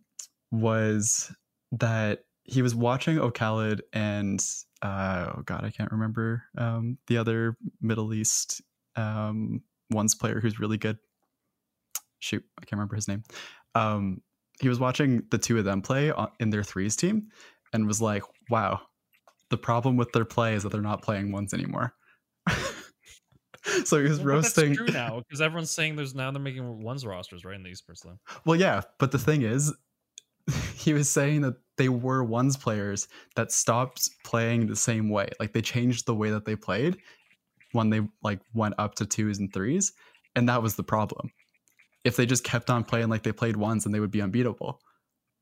[0.51, 1.31] was
[1.73, 4.45] that he was watching O'Khalid and
[4.83, 8.63] uh, oh god, I can't remember um, the other Middle East
[8.97, 10.99] um, ones player who's really good.
[12.21, 13.23] Shoot, I can't remember his name.
[13.75, 14.23] Um,
[14.61, 17.29] he was watching the two of them play on, in their threes team
[17.73, 18.81] and was like, "Wow,
[19.49, 21.95] the problem with their play is that they're not playing ones anymore."
[23.85, 24.75] so he was Well, roasting.
[24.75, 27.71] That's true now because everyone's saying there's now they're making ones rosters right in the
[27.71, 28.19] esports though.
[28.45, 29.73] Well, yeah, but the thing is,
[30.75, 35.29] he was saying that they were ones players that stopped playing the same way.
[35.39, 36.99] Like they changed the way that they played
[37.73, 39.93] when they like went up to twos and threes,
[40.37, 41.31] and that was the problem.
[42.05, 44.81] If they just kept on playing like they played ones, then they would be unbeatable.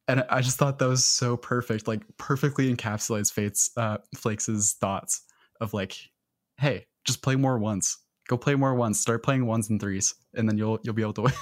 [0.08, 5.22] And I just thought that was so perfect, like perfectly encapsulates Fate's uh, Flakes' thoughts
[5.60, 5.96] of like,
[6.58, 7.98] hey, just play more ones.
[8.28, 8.98] Go play more ones.
[9.00, 11.32] Start playing ones and threes, and then you'll you'll be able to win.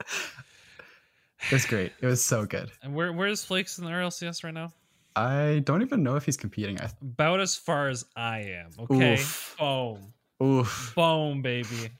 [0.00, 1.92] it was great.
[2.00, 2.70] It was so good.
[2.82, 4.72] And where where's Flakes in the RLCS right now?
[5.16, 6.80] I don't even know if he's competing.
[6.80, 8.70] I About as far as I am.
[8.78, 9.14] Okay.
[9.14, 9.56] Oof.
[9.58, 10.12] Boom.
[10.42, 10.92] oof.
[10.94, 11.90] Boom, baby.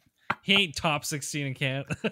[0.46, 1.87] He ain't top 16 in can't.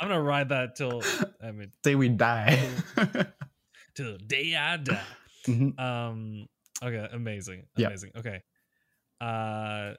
[0.00, 1.02] I'm gonna ride that till
[1.42, 2.58] I mean Say we die.
[3.94, 5.02] till the day I die.
[5.46, 5.78] Mhm.
[5.78, 6.46] Um
[6.82, 7.66] okay, amazing.
[7.76, 8.12] Amazing.
[8.16, 8.40] Okay.
[9.20, 9.92] Uh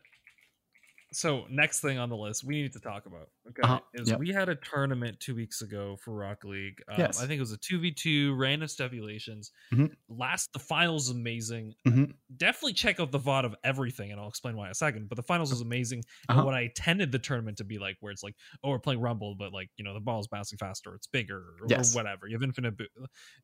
[1.15, 4.19] so next thing on the list we need to talk about okay Uh-huh, is yep.
[4.19, 7.21] we had a tournament two weeks ago for rock league um, Yes.
[7.21, 9.93] i think it was a 2v2 random stipulations Mhm.
[10.09, 12.13] last the finals amazing Mhm.
[12.35, 15.15] definitely check out the VOD of everything and i'll explain why in a second but
[15.15, 16.39] the finals was amazing Uh-huh.
[16.39, 18.99] and what i intended the tournament to be like where it's like oh we're playing
[19.01, 21.93] rumble but like you know the ball's bouncing faster it's bigger or, Yes.
[21.95, 22.85] or whatever you have infinite bo-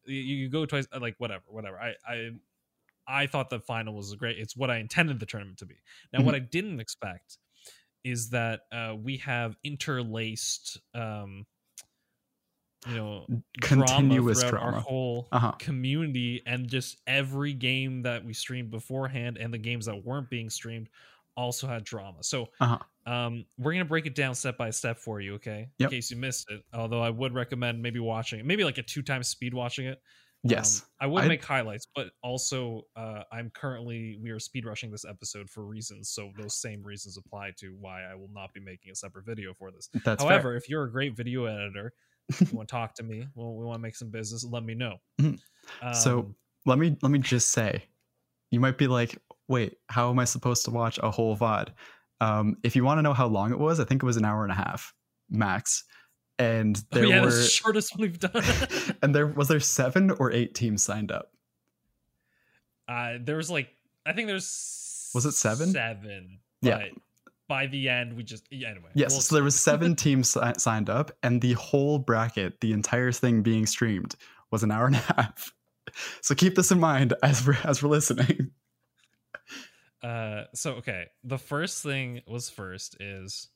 [0.06, 2.30] you, you go twice like whatever whatever i i
[3.08, 5.76] i thought the final was great it's what i intended the tournament to be
[6.14, 7.38] now what i didn't expect
[8.04, 11.46] is that uh we have interlaced um
[12.86, 13.28] you know
[13.62, 15.60] Continuous drama throughout our whole Uh-huh.
[15.60, 20.50] community and just every game that we streamed beforehand and the games that weren't being
[20.50, 20.90] streamed
[21.36, 22.24] also had drama.
[22.24, 22.80] So Uh-huh.
[23.06, 25.70] um, we're gonna break it down step by step for you, okay?
[25.80, 25.94] Yep.
[25.94, 26.64] In case you missed it.
[26.74, 30.02] Although I would recommend maybe watching it, maybe like a two times speed watching it.
[30.44, 30.82] Yes.
[30.82, 34.90] Um, I would I- make highlights, but also uh, I'm currently we are speed rushing
[34.92, 38.60] this episode for reasons, so those same reasons apply to why I will not be
[38.62, 39.90] making a separate video for this.
[40.06, 41.94] That's However, if you're a great video editor,
[42.40, 44.76] you want to talk to me, well, we want to make some business, let me
[44.76, 44.98] know.
[45.20, 45.40] Mhm.
[45.94, 47.84] So- Um, let me let me just say,
[48.52, 51.70] you might be like, wait, how am I supposed to watch a whole VOD?
[52.22, 54.26] Um, if you want to know how long it was, I think it was an
[54.26, 54.94] hour and a half
[55.30, 55.84] max.
[56.40, 58.44] And oh, there yeah, were the shortest one we've done.
[59.04, 61.34] and there was there seven or eight teams signed up.
[62.88, 63.70] uh, there was like,
[64.06, 65.70] I think there's Was it seven?
[65.72, 66.40] Seven.
[66.62, 66.86] Yeah.
[67.50, 68.90] By the end, we just yeah, anyway.
[68.94, 72.74] Yes, we'll so there was seven teams si- signed up, and the whole bracket, the
[72.74, 74.16] entire thing being streamed,
[74.52, 75.52] was an hour and a half.
[76.22, 78.52] So keep this in mind as we're as we're listening.
[80.04, 83.48] Uh, so okay, the first thing was first is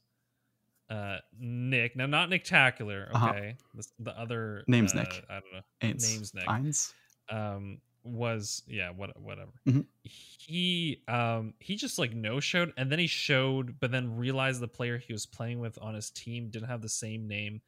[0.90, 1.96] uh Nick.
[1.96, 3.30] Now not Nick Tacular, Uh-huh.
[3.30, 3.56] okay.
[3.74, 5.26] The, the other Name's uh, Nick.
[5.30, 5.62] I don't know.
[5.82, 6.12] Aints.
[6.12, 6.46] Name's Nick.
[6.46, 6.94] Eins?
[7.30, 9.52] Um, was yeah, what whatever.
[9.66, 9.86] Mhm.
[10.04, 14.68] He um he just like no showed, and then he showed, but then realized the
[14.68, 17.62] player he was playing with on his team didn't have the same name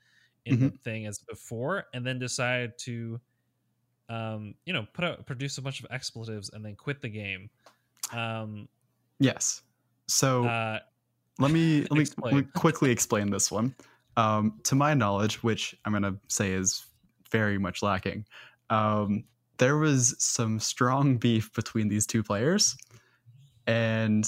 [0.46, 3.20] in the thing as before, and then decided to
[4.10, 7.50] um you know put out produce a bunch of expletives and then quit the game.
[8.12, 8.68] Um,
[9.20, 9.62] Yes.
[10.08, 10.80] So uh,
[11.40, 13.76] let me let me, let me quickly explain this one.
[14.18, 16.86] Um, to my knowledge, which I'm gonna say is
[17.32, 18.26] very much lacking,
[18.70, 19.26] um,
[19.58, 22.76] there was some strong beef between these two players,
[23.68, 24.28] and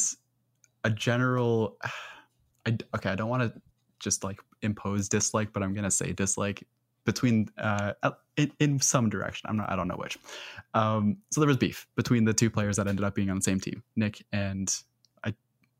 [0.83, 1.77] a general.
[2.65, 3.11] I okay.
[3.11, 3.61] I don't want to
[3.99, 6.67] just like impose dislike, but I'm gonna say dislike
[7.05, 7.93] between uh
[8.35, 9.49] in, in some direction.
[9.49, 9.71] I'm not.
[9.71, 10.17] I don't know which.
[10.73, 13.41] Um, so there was beef between the two players that ended up being on the
[13.41, 14.73] same team, Nick and
[15.23, 15.33] I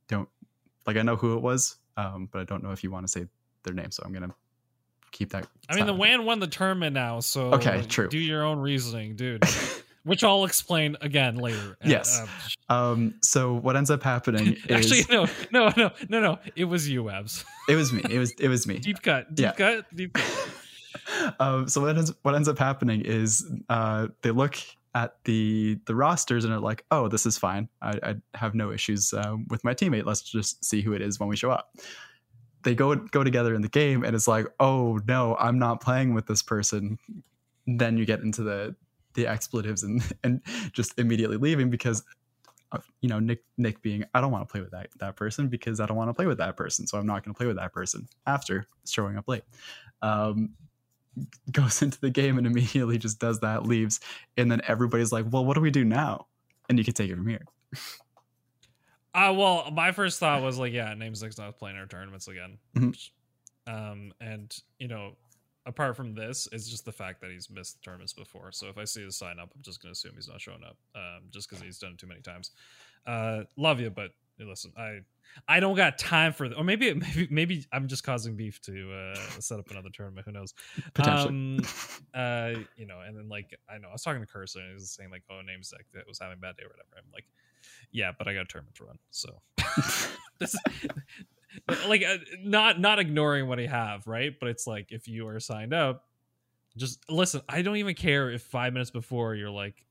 [0.07, 0.29] don't
[0.87, 3.11] like I know who it was, um, but I don't know if you want to
[3.11, 3.25] say
[3.63, 4.33] their name, so I'm gonna
[5.11, 5.47] keep that.
[5.69, 5.93] I mean, the.
[5.93, 8.07] WAN won the tournament now, so Okay, true.
[8.07, 9.43] Do your own reasoning, dude.
[10.03, 11.71] Which I'll explain again later.
[11.83, 12.25] Uh, Yes.
[12.69, 16.39] uh, Um, so what ends up happening is actually, no, no, no, no, no.
[16.55, 17.43] It was you, Abs.
[17.67, 18.01] it was me.
[18.09, 18.79] It was it was me.
[18.79, 19.51] Deep cut, deep Yeah.
[19.51, 20.49] cut, deep cut.
[21.41, 24.55] um, so what ends what ends up happening is uh, they look
[24.97, 27.69] at the the rosters and are like, oh, this is fine.
[27.83, 30.05] I, I have no issues um, with my teammate.
[30.05, 31.77] Let's just see who it is when we show up.
[32.63, 36.15] They go go together in the game, and it's like, oh no, I'm not playing
[36.15, 36.97] with this person.
[37.67, 38.75] Then you get into the
[39.13, 40.41] the expletives and and
[40.73, 42.03] just immediately leaving because
[43.01, 45.79] you know Nick Nick being I don't want to play with that that person because
[45.79, 47.57] I don't want to play with that person, so I'm not going to play with
[47.57, 49.43] that person after showing up late.
[50.01, 50.55] Um,
[51.51, 53.99] goes into the game and immediately just does that, leaves,
[54.37, 56.27] and then everybody's like, "Well, what do we do now?"
[56.69, 57.45] And you can take it from here.
[59.13, 62.59] Uh, well, my first thought was like, yeah, Name's Nick's not playing our tournaments again.
[62.75, 63.09] Mhm.
[63.65, 65.13] Um, and you know,
[65.65, 68.51] apart from this, it's just the fact that he's missed tournaments before.
[68.51, 70.77] So if I see his sign up, I'm just gonna assume he's not showing up,
[70.93, 72.51] um, just because he's done it too many times.
[73.07, 74.99] Uh, love you, but listen, I
[75.47, 76.57] I don't got time for that.
[76.57, 80.25] or maybe maybe maybe I'm just causing beef to uh set up another tournament.
[80.25, 80.53] Who knows?
[80.93, 81.29] Potentially.
[81.29, 81.59] Um,
[82.13, 84.73] uh, you know, and then like I know I was talking to Cursor and he
[84.73, 86.89] was saying like, oh, Name's Nick that was having a bad day or whatever.
[86.97, 87.25] I'm like,
[87.91, 89.41] yeah, but I got a tournament to run, so
[90.39, 90.59] this is
[91.87, 94.33] like uh, not not ignoring what I have, right?
[94.39, 96.05] But it's like if you are signed up,
[96.75, 97.41] just listen.
[97.49, 99.85] I don't even care if five minutes before you're like,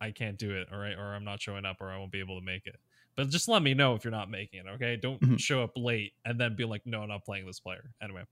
[0.00, 2.20] I can't do it, all right, or I'm not showing up, or I won't be
[2.20, 2.76] able to make it.
[3.20, 4.96] But just let me know if you're not making it, okay?
[4.96, 5.38] Don't Mhm.
[5.38, 7.90] show up late and then be like, no, I'm not playing this player.
[8.02, 8.22] Anyway,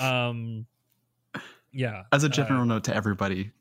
[0.00, 0.66] um,
[1.72, 2.02] yeah.
[2.12, 3.52] As a uh, general note to everybody,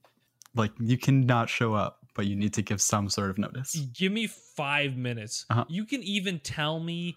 [0.55, 3.75] like you cannot show up, but you need to give some sort of notice.
[3.93, 5.45] give me five minutes.
[5.49, 5.65] Uh-huh.
[5.69, 7.15] You can even tell me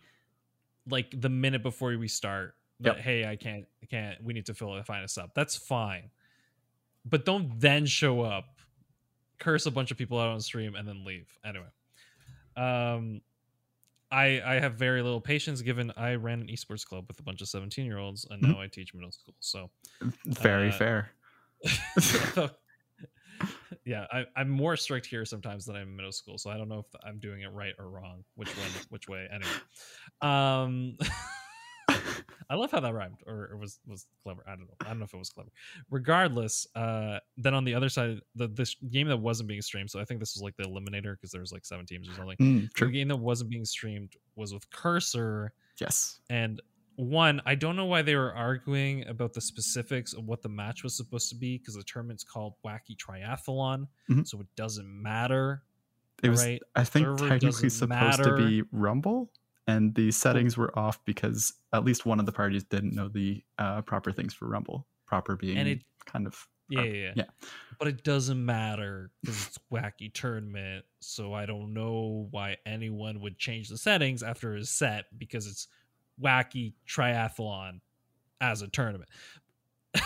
[0.89, 3.05] like the minute before we start that Yep.
[3.05, 4.23] hey, I can't, I can't.
[4.23, 5.35] We need to fill find us up.
[5.35, 6.11] That's fine,
[7.05, 8.59] but don't then show up,
[9.39, 11.39] curse a bunch of people out on stream, and then leave.
[11.45, 11.67] Anyway,
[12.57, 13.21] um,
[14.11, 17.41] I I have very little patience given I ran an esports club with a bunch
[17.41, 19.35] of seventeen year olds, and now I teach middle school.
[19.41, 19.71] So
[20.27, 21.11] Very Uh, fair.
[23.85, 26.69] yeah, I, I'm more strict here sometimes than I'm in middle school, so I don't
[26.69, 28.25] know if I'm doing it right or wrong.
[28.35, 28.69] Which one?
[28.91, 29.29] Which way?
[29.33, 29.51] Anyway,
[30.21, 30.97] um,
[32.51, 34.43] I love how that rhymed, or, or was was clever.
[34.47, 34.75] I don't know.
[34.81, 35.51] I don't know if it was clever.
[35.91, 39.91] Regardless, uh, then on the other side, the this game that wasn't being streamed.
[39.91, 42.13] So I think this was like the eliminator because there was like seven teams or
[42.15, 42.37] something.
[42.41, 46.21] Mm, The game that wasn't being streamed was with Cursor, Yes.
[46.31, 46.61] and
[46.97, 50.83] one, I don't know why they were arguing about the specifics of what the match
[50.83, 54.27] was supposed to be because the tournament's called Wacky Triathlon, Mhm.
[54.27, 55.63] so it doesn't matter.
[56.23, 56.45] It was.
[56.45, 56.63] right?
[56.77, 58.37] I think Server technically supposed matter.
[58.37, 59.33] to be Rumble,
[59.67, 63.43] and the settings were off because at least one of the parties didn't know the
[63.59, 64.87] uh, proper things for Rumble.
[65.07, 67.13] Proper being And it- kind of Yeah, yeah, yeah.
[67.17, 67.25] yeah.
[67.79, 73.39] But it doesn't matter because it's Wacky Tournament, so I don't know why anyone would
[73.39, 75.69] change the settings after a set because it's
[76.21, 77.81] Wacky Triathlon
[78.41, 79.09] as a tournament.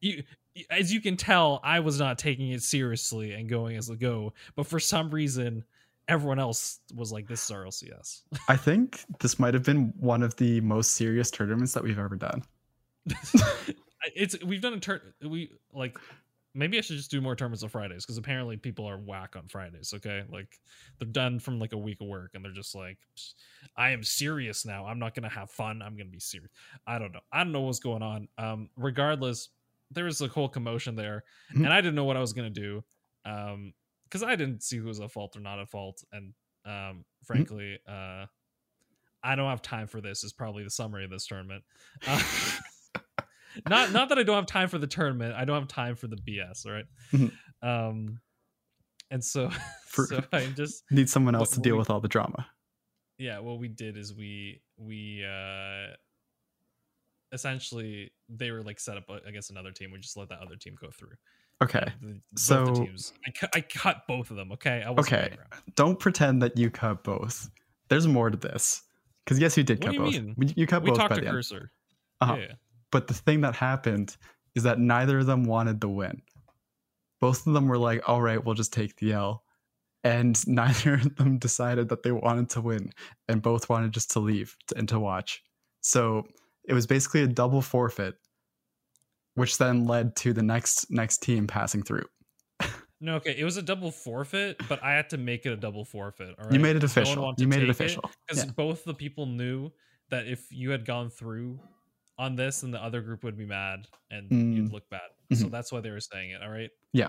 [0.00, 0.22] you
[0.70, 4.32] as you can tell, I was not taking it seriously and going as a go,
[4.54, 5.64] but for some reason,
[6.08, 10.36] everyone else was like, "This is RLCS." I think this might have been one of
[10.36, 12.42] the most serious tournaments that we've ever done.
[14.14, 15.00] it's we've done a turn.
[15.22, 15.98] We like
[16.54, 19.48] maybe I should just do more tournaments on Fridays because apparently people are whack on
[19.48, 19.92] Fridays.
[19.96, 20.58] Okay, like
[20.98, 22.98] they're done from like a week of work and they're just like,
[23.76, 24.86] I am serious now.
[24.86, 25.82] I'm not gonna have fun.
[25.82, 26.50] I'm gonna be serious.
[26.86, 27.20] I don't know.
[27.32, 28.28] I don't know what's going on.
[28.38, 29.48] Um, regardless,
[29.90, 31.64] there was a whole commotion there, Mhm.
[31.64, 32.84] and I didn't know what I was gonna do.
[33.24, 33.72] Um,
[34.12, 36.34] because I didn't see who was at fault or not at fault, and
[36.66, 38.26] um, frankly, uh.
[39.24, 40.24] I don't have time for this.
[40.24, 41.62] Is probably the summary of this tournament.
[42.08, 42.20] Uh,
[43.68, 45.36] not not that I don't have time for the tournament.
[45.36, 46.66] I don't have time for the BS.
[46.66, 46.84] All right?
[47.12, 47.32] Mhm.
[47.62, 48.18] Um,
[49.12, 49.48] and so
[49.86, 52.48] For- so I just Need someone What- else to deal we- with all the drama.
[53.16, 53.38] yeah.
[53.38, 55.94] What we did is we we uh
[57.32, 59.90] essentially they were like set up against another team.
[59.92, 61.14] We just let that other team go through.
[61.62, 61.84] Okay.
[62.00, 62.86] The- so-.
[63.26, 64.52] I cut, I cut both of them.
[64.52, 64.82] Okay.
[64.86, 65.36] I Okay.
[65.76, 67.50] Don't pretend that you cut both.
[67.88, 68.82] There's more to this.
[69.24, 70.38] Because yes, you did What cut do you both.
[70.38, 70.52] mean?
[70.56, 71.36] You cut We both talked by to the end.
[71.36, 71.70] Cursor.
[72.20, 72.36] Uh-huh.
[72.40, 72.52] Yeah.
[72.90, 74.16] But the thing that happened
[74.54, 76.22] is that neither of them wanted the win.
[77.20, 79.44] Both of them were like, all right, we'll just take the L.
[80.04, 82.90] And neither of them decided that they wanted to win.
[83.28, 85.42] And both wanted just to leave and to watch.
[85.80, 86.26] So
[86.64, 88.16] it was basically a double forfeit,
[89.34, 92.04] which then led to the next next team passing through.
[93.00, 93.34] No, okay.
[93.36, 96.36] It was a double forfeit, but I had to make it a double forfeit.
[96.38, 96.52] All right.
[96.54, 97.22] You made it no official.
[97.24, 98.08] wanted you made it official.
[98.28, 98.52] because Yeah.
[98.52, 99.72] both the people knew
[100.10, 101.58] that if you had gone through
[102.16, 104.54] on this, then the other group would be mad and Mm.
[104.54, 105.00] you'd look bad.
[105.32, 105.50] So Mhm.
[105.50, 106.42] that's why they were saying it.
[106.42, 106.70] All right.
[106.92, 107.08] Yeah.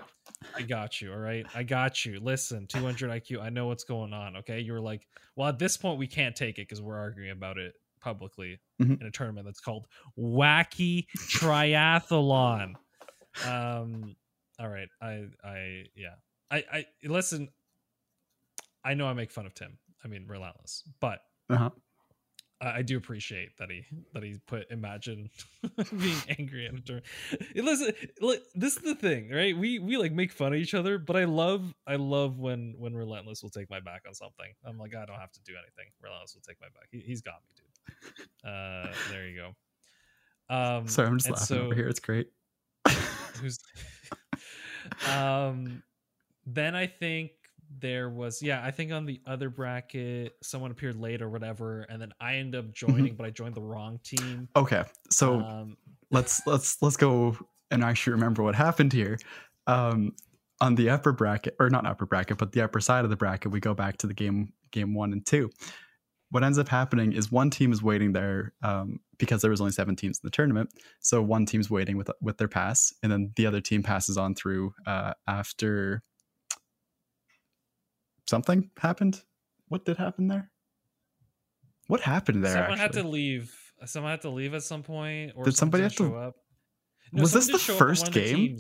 [0.56, 1.12] I got you.
[1.12, 1.46] All right.
[1.54, 2.20] I got you.
[2.20, 3.40] Listen, 200 IQ.
[3.42, 4.38] I know what's going on.
[4.38, 4.62] Okay.
[4.62, 5.06] You were like,
[5.36, 9.00] well, at this point, we can't take it because we're arguing about it publicly Mhm.
[9.02, 9.88] in a tournament that's called
[10.18, 12.74] Wacky Triathlon.
[13.48, 14.16] Um,
[14.60, 14.90] all right.
[15.02, 16.14] I, I, yeah.
[16.52, 17.50] I, I, listen,
[18.86, 19.80] I know I make fun of Tim.
[20.06, 21.72] I mean, relentless, but Uh-huh.
[22.62, 25.32] I, I do appreciate that he that he put imagine
[26.00, 27.02] being angry at a turn.
[27.56, 27.94] Listen,
[28.54, 29.58] this is the thing, right?
[29.58, 32.94] We we like make fun of each other, but I love I love when when
[32.94, 34.54] relentless will take my back on something.
[34.64, 35.92] I'm like, I don't have to do anything.
[36.02, 36.90] Relentless will take my back.
[36.92, 37.63] He, he's got me, dude.
[38.46, 39.38] Uh, there you
[40.50, 40.56] go.
[40.56, 41.88] Um, Sorry, I'm just laughing so- over here.
[41.88, 42.28] It's great.
[43.42, 43.58] who's
[45.10, 45.82] um
[46.46, 47.32] then i think
[47.80, 52.02] there was yeah i think on the other bracket someone appeared late or whatever and
[52.02, 54.84] then i ended up joining but i joined the wrong team Okay.
[55.10, 55.78] So um
[56.12, 57.36] let's let's let's go
[57.72, 59.18] and actually remember what happened here.
[59.68, 60.14] Um,
[60.62, 63.52] on the upper bracket, or not upper bracket, but the upper side of the bracket,
[63.52, 65.50] we go back to the game game one and two.
[66.34, 69.72] What ends up happening is one team is waiting there um, because there was only
[69.72, 70.72] seven teams in the tournament.
[71.00, 74.34] So one team's waiting with with their pass, and then the other team passes on
[74.34, 76.02] through uh, after
[78.28, 79.22] something happened.
[79.68, 80.50] What did happen there?
[81.86, 82.64] What happened there?
[82.64, 83.56] someone had to leave.
[83.86, 86.36] Someone had to leave at some point, or Did somebody have to- show up.
[87.12, 88.58] Was this the show up on first of the game?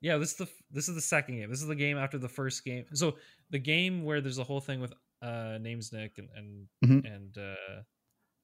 [0.00, 1.50] Yeah, this is the this is the second game.
[1.50, 2.86] This is the game after the first game.
[2.94, 3.14] So
[3.50, 7.14] the game where there's a whole thing with uh Name's Nick and and Mhm.
[7.14, 7.82] and uh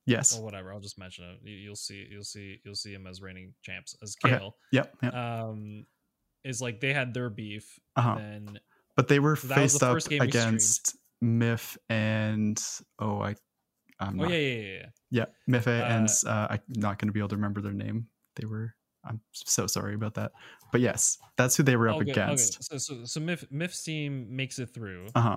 [0.07, 0.39] yes.
[0.39, 0.73] or whatever.
[0.73, 1.39] I'll just mention it.
[1.43, 4.37] You, you'll see you'll see you'll see him as reigning champs as Okay.
[4.39, 4.57] Kale.
[4.73, 4.97] Yep.
[5.03, 5.15] yep.
[5.15, 5.87] Um,
[6.45, 8.17] is like they had their beef, Uh-huh.
[8.21, 8.59] and then
[8.95, 12.63] But they were So was the faced up against Miff and
[13.01, 13.35] oh, I,
[13.99, 14.31] I'm oh not.
[14.31, 14.87] yeah yeah yeah yeah.
[15.11, 18.09] yeah, Miff and Uh, uh, I'm not going to be able to remember their name.
[18.37, 18.75] They were.
[19.05, 20.33] I'm so sorry about that.
[20.73, 22.23] But yes, that's who they were up All good, all good.
[22.35, 22.63] against.
[22.65, 25.07] So so so miff Miff's team makes it through.
[25.15, 25.37] Uh huh.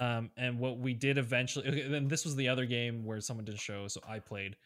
[0.00, 3.44] Um, and what we did eventually, okay, then this was the other game where someone
[3.44, 4.56] didn't show, so I played.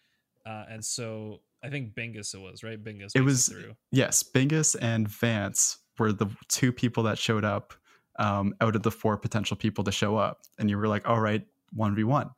[0.46, 2.82] Uh, and so I think Bingus it was right.
[2.82, 3.12] Bingus.
[3.14, 3.74] It was- through.
[3.90, 7.74] Yes, Bingus and Vance were the two people that showed up
[8.18, 11.20] um, out of the four potential people to show up, and you were like, "All
[11.20, 12.30] right, one v one."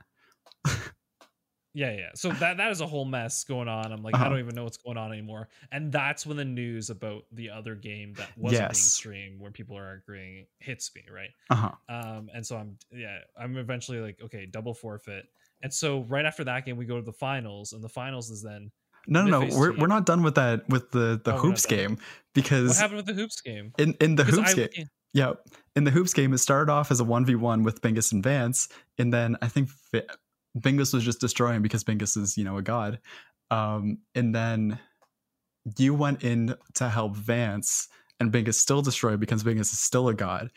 [1.72, 2.08] Yeah, yeah.
[2.14, 3.92] So that that is a whole mess going on.
[3.92, 4.28] I'm like, I Uh-huh.
[4.30, 5.48] don't even know what's going on anymore.
[5.70, 8.80] And that's when the news about the other game that wasn't being Yes.
[8.80, 11.30] streamed, where people are agreeing, hits me right.
[11.48, 11.70] Uh huh.
[11.88, 15.26] Um, and so I'm yeah, I'm eventually like, okay, double forfeit.
[15.62, 18.42] And so right after that game, we go to the finals, and the finals is
[18.42, 18.72] then
[19.06, 19.56] No, no, no.
[19.56, 19.80] We're team.
[19.80, 21.98] we're not done with that with the the Oh, hoops game
[22.34, 23.72] because what happened with the hoops game.
[23.78, 24.88] in in the Because hoops I- game.
[25.12, 25.32] Yeah,
[25.74, 28.22] in the hoops game, it started off as a one v one with Bingus and
[28.22, 29.68] Vance, and then I think
[30.58, 32.98] Bingus was just destroying because Bingus is you know a god,
[33.50, 34.78] um, and then
[35.78, 40.14] you went in to help Vance, and Bingus still destroyed because Bingus is still a
[40.14, 40.50] god,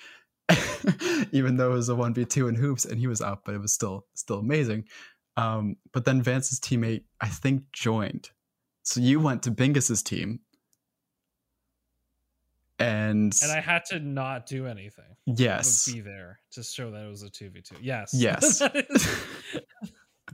[1.31, 3.55] even though it was a one v two in hoops and he was up, but
[3.55, 4.85] it was still still amazing.
[5.35, 8.29] Um, but then Vance's teammate, I think, joined,
[8.83, 10.41] so you went to Bingus's team.
[12.79, 15.15] And, and I had to not do anything.
[15.25, 17.75] yes, be there to show that it was a two v two.
[17.81, 18.13] Yes.
[18.13, 18.61] Yes.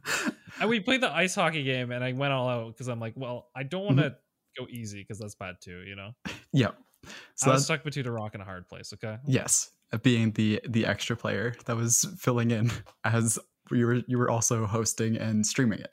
[0.60, 3.14] And we played the ice hockey game, and I went all out because I'm like,
[3.16, 4.64] well, I don't want to mm-hmm.
[4.64, 5.84] go easy because that's bad too.
[5.88, 6.12] You know,
[6.54, 6.76] Yep.
[7.06, 8.92] I So was that's, stuck between a rock and a hard place.
[8.94, 9.18] Okay.
[9.26, 9.72] yes,
[10.04, 12.72] being the the extra player that was filling in
[13.06, 13.40] as
[13.72, 15.92] you were you were also hosting and streaming it.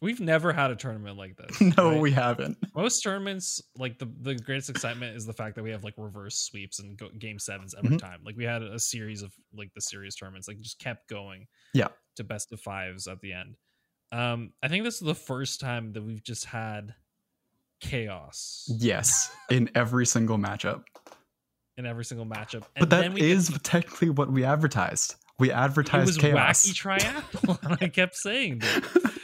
[0.00, 1.60] We've never had a tournament like this.
[1.76, 2.00] no, right?
[2.00, 2.56] we haven't.
[2.74, 6.36] most tournaments like the the greatest excitement is the fact that we have like reverse
[6.38, 8.00] sweeps and go, game sevens every Mhm.
[8.00, 8.20] time.
[8.24, 11.46] Like we had a series of like the series tournaments, like just kept going.
[11.74, 11.88] Yeah.
[12.16, 13.56] To best of fives at the end.
[14.12, 16.94] Um, I think this is the first time that we've just had
[17.80, 20.84] chaos Yes, in every single matchup.
[21.76, 22.64] in every single matchup.
[22.78, 25.14] But that get is to- technically what we advertised.
[25.38, 26.66] We it advertised was chaos.
[26.66, 27.78] wacky triathlon.
[27.82, 29.12] I kept saying that.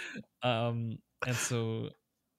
[0.44, 1.88] um and so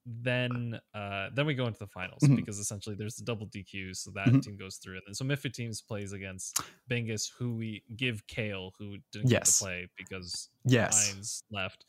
[0.05, 2.35] then uh then we go into the finals Mhm.
[2.35, 4.43] because essentially there's the double DQ so that Mhm.
[4.43, 8.71] team goes through and then so Miffy teams plays against Bingus who we give Kale
[8.77, 11.85] who didn't get to play because yes, Hines left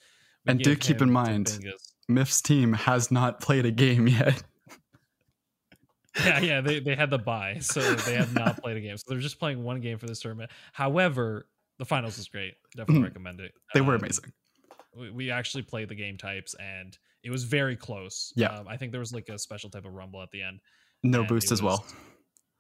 [0.46, 1.59] We And do keep in mind-.
[2.09, 4.42] Miff's team has not played a game yet.
[6.24, 9.05] yeah yeah they, they had the buy so they have not played a game so
[9.09, 11.46] they're just playing one game for this tournament however
[11.79, 13.05] the finals was great definitely Mhm.
[13.05, 14.33] recommend it They were Um, amazing.
[15.13, 18.33] We, actually played the game types and it was very close.
[18.37, 18.59] Yeah.
[18.59, 20.61] Um, I think there was like a special type of rumble at the end.
[21.03, 21.85] No boost as well.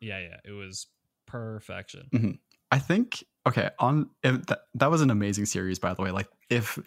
[0.00, 0.86] Yeah, yeah, it was
[1.26, 2.38] perfection.
[2.70, 6.10] I think okay on if that, that was an amazing series by the way.
[6.10, 6.78] Like if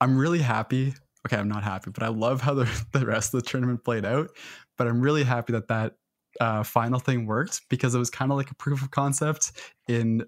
[0.00, 0.94] I'm really happy.
[1.26, 4.04] Okay, I'm not happy, but I love how the the rest of the tournament played
[4.04, 4.30] out.
[4.76, 5.94] But I'm really happy that that
[6.40, 9.52] uh, final thing worked because it was kind of like a proof of concept
[9.88, 10.24] in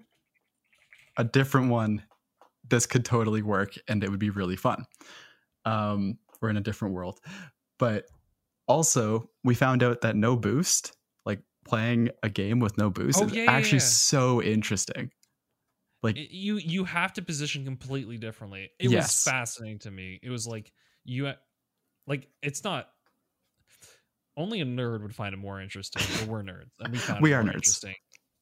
[1.17, 2.03] a different one.
[2.71, 4.85] This could totally work, and it would be really fun.
[5.65, 7.19] Um, we're in a different world,
[7.77, 8.05] but
[8.67, 13.25] also we found out that no boost, like playing a game with no boost, Oh,
[13.25, 13.83] is yeah, yeah, actually yeah.
[13.85, 15.11] so interesting.
[16.01, 18.71] Like It- you you have to position completely differently.
[18.79, 19.03] It Yes.
[19.23, 20.19] was fascinating to me.
[20.23, 20.71] It was like
[21.03, 21.31] you
[22.07, 22.89] like it's not
[24.37, 26.01] only a nerd would find it more interesting.
[26.17, 27.53] But we're nerds, and we found We it are nerds.
[27.55, 27.95] interesting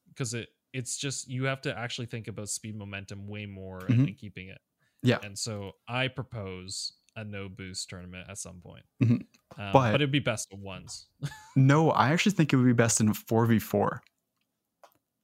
[0.08, 4.06] because it it's just you have to actually think about speed momentum way more Mhm.
[4.08, 4.58] and, keeping it.
[5.02, 5.18] Yeah.
[5.22, 8.84] And so I propose a no boost tournament at some point.
[9.02, 9.10] Mhm.
[9.58, 11.08] Um, But- but it'd be best of ones.
[11.56, 14.02] no, I actually think it would be best in four v four.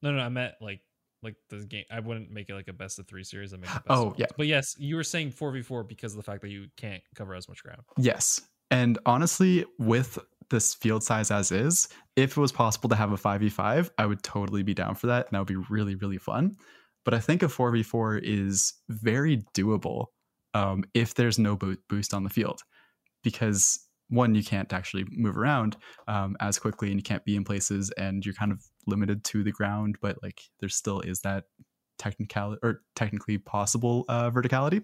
[0.01, 0.81] No, no, I meant like
[1.23, 1.85] like the game.
[1.89, 3.51] I wouldn't make it like a best of three series.
[3.53, 4.27] I make Oh, of yeah.
[4.37, 7.01] But yes, you were saying four v four because of the fact that you can't
[7.15, 7.81] cover as much ground.
[7.97, 8.41] Yes.
[8.69, 10.19] And honestly, with
[10.49, 11.87] this field size as is.
[12.15, 15.27] If it was possible to have a 5v5, I would totally be down for that.
[15.27, 16.55] And that would be really, really fun.
[17.05, 20.07] But I think a 4v4 is very doable
[20.53, 22.61] um, if there's no bo- boost on the field.
[23.23, 23.79] Because
[24.09, 25.77] one, you can't actually move around
[26.07, 29.43] um, as quickly and you can't be in places and you're kind of limited to
[29.43, 31.45] the ground, but like there still is that
[31.97, 34.81] technical or technically possible uh, verticality.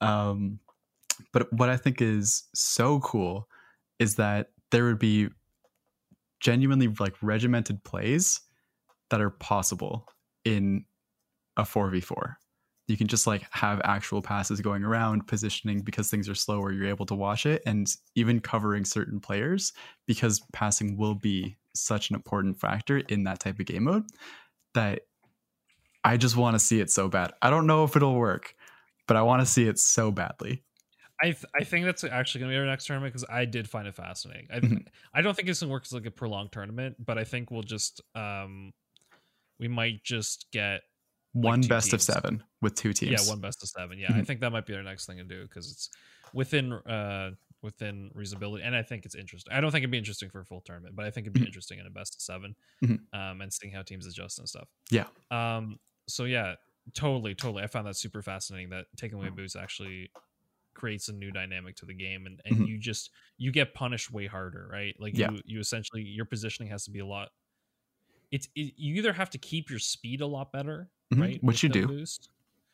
[0.00, 0.60] Um,
[1.32, 3.48] but what I think is so cool
[3.98, 5.28] is that there would be
[6.40, 8.40] genuinely like regimented plays
[9.10, 10.08] that are possible
[10.44, 10.84] in
[11.56, 12.34] a 4v4
[12.88, 16.88] you can just like have actual passes going around positioning because things are slower you're
[16.88, 19.72] able to watch it and even covering certain players
[20.06, 24.04] because passing will be such an important factor in that type of game mode
[24.74, 25.02] that
[26.04, 27.32] i just want to see it so bad.
[27.40, 28.54] I don't know if it'll work
[29.06, 30.64] but i want to see it so badly
[31.22, 33.68] I th- I think that's actually going to be our next tournament because I did
[33.70, 34.48] find it fascinating.
[34.52, 34.86] I Mhm.
[35.14, 37.50] I don't think it's going to work as like a prolonged tournament, but I think
[37.50, 38.72] we'll just um
[39.58, 40.82] we might just get
[41.32, 43.98] one two best of seven with two teams yeah one best of seven.
[43.98, 44.26] Yeah, I Mhm.
[44.26, 45.90] think that might be our next thing to do because it's
[46.34, 49.52] within uh within reasonability, and I think it's interesting.
[49.54, 51.42] I don't think it'd be interesting for a full tournament, but I think it'd be
[51.42, 51.46] Mhm.
[51.46, 53.06] interesting in a best of 7 Mhm.
[53.12, 54.68] um, and seeing how teams adjust and stuff.
[54.90, 55.08] Yeah.
[55.30, 55.78] Um.
[56.08, 56.56] So yeah,
[56.94, 57.62] totally, totally.
[57.62, 60.10] I found that super fascinating that taking away boosts actually
[60.74, 62.66] creates a new dynamic to the game and, and Mhm.
[62.66, 65.28] you just you get punished way harder right like Yeah.
[65.28, 67.30] you you essentially your positioning has to be a lot
[68.30, 71.62] it's it, you either have to keep your speed a lot better Mhm, right which
[71.62, 71.86] you do.
[71.86, 72.30] boost,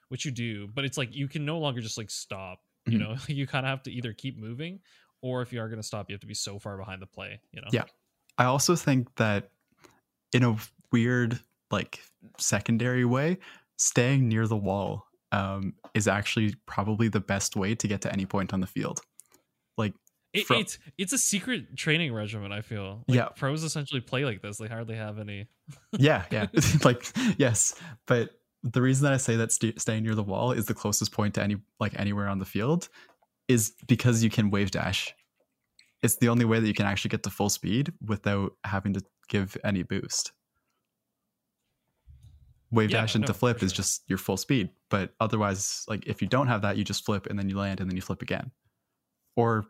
[0.08, 2.98] which you do but it's like you can no longer just like stop you Mhm.
[2.98, 4.80] know you kind of have to either keep moving
[5.22, 7.06] or if you are going to stop you have to be so far behind the
[7.06, 7.84] play you know Yeah.
[8.38, 9.50] I also think that
[10.32, 10.56] in a
[10.92, 11.40] weird,
[11.72, 12.02] like
[12.38, 13.38] secondary way,
[13.78, 18.26] staying near the wall um, is actually probably the best way to get to any
[18.26, 19.00] point on the field.
[19.76, 19.94] Like,
[20.32, 23.28] It, from- it's it's a secret training regimen i feel like, Yeah.
[23.36, 25.48] pros essentially play like this they hardly have any
[25.98, 26.46] yeah, yeah,
[26.84, 27.04] like
[27.38, 27.74] yes.
[28.06, 28.30] But
[28.62, 31.34] the reason that I say that st- staying near the wall is the closest point
[31.34, 32.88] to any like anywhere on the field
[33.48, 35.14] is because you can wave dash.
[36.02, 39.02] It's the only way that you can actually get to full speed without having to
[39.28, 40.32] give any boost.
[42.70, 46.20] Wave Yeah, dash into no, flip is just your full speed, but otherwise, like if
[46.20, 48.20] you don't have that, you just flip and then you land and then you flip
[48.20, 48.50] again.
[49.36, 49.66] Or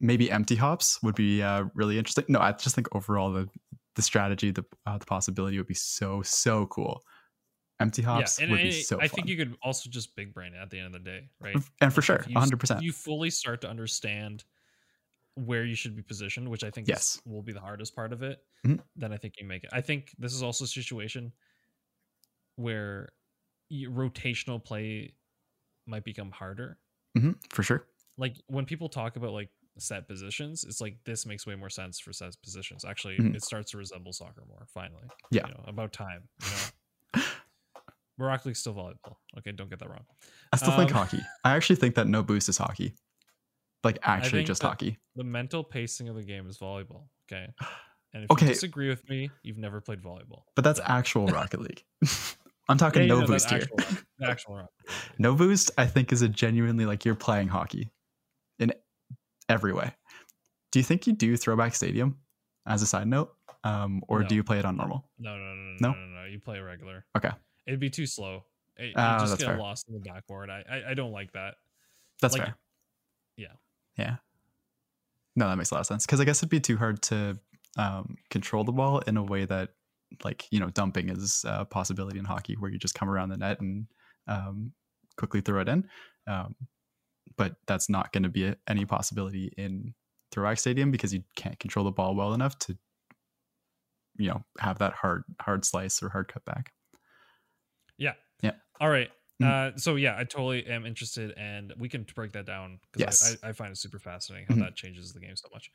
[0.00, 2.26] maybe empty hops would be uh, really interesting.
[2.28, 3.48] No, I just think overall the
[3.96, 7.02] the strategy, the uh, the possibility would be so so cool.
[7.80, 9.08] Empty hops yeah, and, would and be so I fun.
[9.08, 11.62] think you could also just big brain it at the end of the day, right?
[11.80, 12.58] and for Like, sure, 100.
[12.58, 14.44] if percent You fully start to understand
[15.36, 17.18] where you should be positioned, which I think Yes.
[17.18, 18.40] is, will be the hardest part of it.
[18.64, 18.82] Mhm.
[18.96, 19.70] Then I think you make it.
[19.72, 21.32] I think this is also a situation
[22.56, 23.10] where
[23.72, 25.14] rotational play
[25.86, 26.78] might become harder.
[27.16, 27.86] hmm for sure.
[28.18, 31.98] Like when people talk about like set positions, it's like this makes way more sense
[31.98, 32.84] for set positions.
[32.84, 33.34] Actually, Mhm.
[33.34, 34.66] it starts to resemble soccer more.
[34.72, 35.46] Finally, Yeah.
[35.46, 36.28] you know, about time.
[36.42, 37.22] You know,
[38.18, 39.16] Rocket League's still volleyball.
[39.38, 40.04] Okay, don't get that wrong.
[40.52, 41.20] I still think Um, hockey.
[41.44, 42.94] I actually think that no boost is hockey.
[43.82, 44.98] Like actually just hockey.
[45.16, 47.08] the mental pacing of the game is volleyball.
[47.30, 47.52] Okay.
[48.14, 48.44] And if Okay.
[48.44, 50.42] you disagree with me, you've never played volleyball.
[50.54, 51.82] But that's actual Rocket League.
[52.68, 53.60] I'm talking Yeah, no boost here.
[53.60, 53.78] actual
[54.24, 54.70] actual rock.
[55.18, 57.90] No boost, I think, is a genuinely like you're playing hockey
[58.58, 58.72] in
[59.48, 59.92] every way.
[60.70, 62.18] Do you think you do throwback stadium
[62.66, 63.32] as a side note?
[63.64, 64.28] Um, or No.
[64.28, 65.08] do you play it on normal?
[65.18, 65.92] No, no, no, no, No?
[65.92, 66.24] no, no.
[66.24, 67.04] You play regular.
[67.16, 67.30] Okay.
[67.66, 68.44] It'd be too slow.
[68.76, 69.58] It, you Ah, just get fair.
[69.58, 70.50] lost in the backboard.
[70.50, 71.54] I, I, I don't like that.
[72.20, 72.56] That's Like, fair.
[73.36, 73.52] yeah.
[73.96, 74.16] Yeah.
[75.36, 76.04] No, that makes a lot of sense.
[76.06, 77.38] Because I guess it'd be too hard to
[77.78, 79.70] um, control the ball in a way that,
[80.24, 83.36] like, you know, dumping is a possibility in hockey where you just come around the
[83.36, 83.86] net and
[84.28, 84.72] um,
[85.16, 85.88] quickly throw it in.
[86.26, 86.54] Um,
[87.36, 89.94] but that's not going to be a, any possibility in
[90.30, 92.76] throwback stadium because you can't control the ball well enough to,
[94.16, 96.68] you know, have that hard hard slice or hard cutback.
[97.96, 98.14] Yeah.
[98.42, 98.52] Yeah.
[98.80, 99.10] All right.
[99.40, 99.46] Mhm.
[99.46, 103.36] Uh, so yeah, I totally am interested, and we can break that down Yes.
[103.42, 104.60] I, I, find it super fascinating how Mhm.
[104.60, 105.70] that changes the game so much.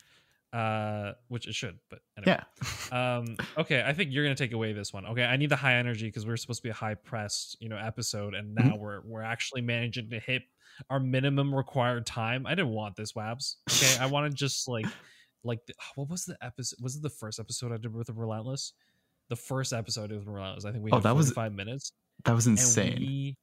[0.53, 2.39] Uh, which it should, but anyway.
[2.91, 3.17] Yeah.
[3.17, 5.75] um okay i think you're gonna take away this one okay i need the high
[5.75, 8.79] energy because we're supposed to be a high pressed you know episode and now Mhm.
[8.79, 10.43] we're we're actually managing to hit
[10.89, 14.85] our minimum required time i didn't want this wabs okay i want to just like
[15.43, 18.13] like the, what was the episode was it the first episode i did with the
[18.13, 18.71] relentless
[19.27, 21.91] the first episode of relentless i think we Oh, had that was 45 minutes
[22.23, 22.99] that was insane.
[22.99, 23.37] we,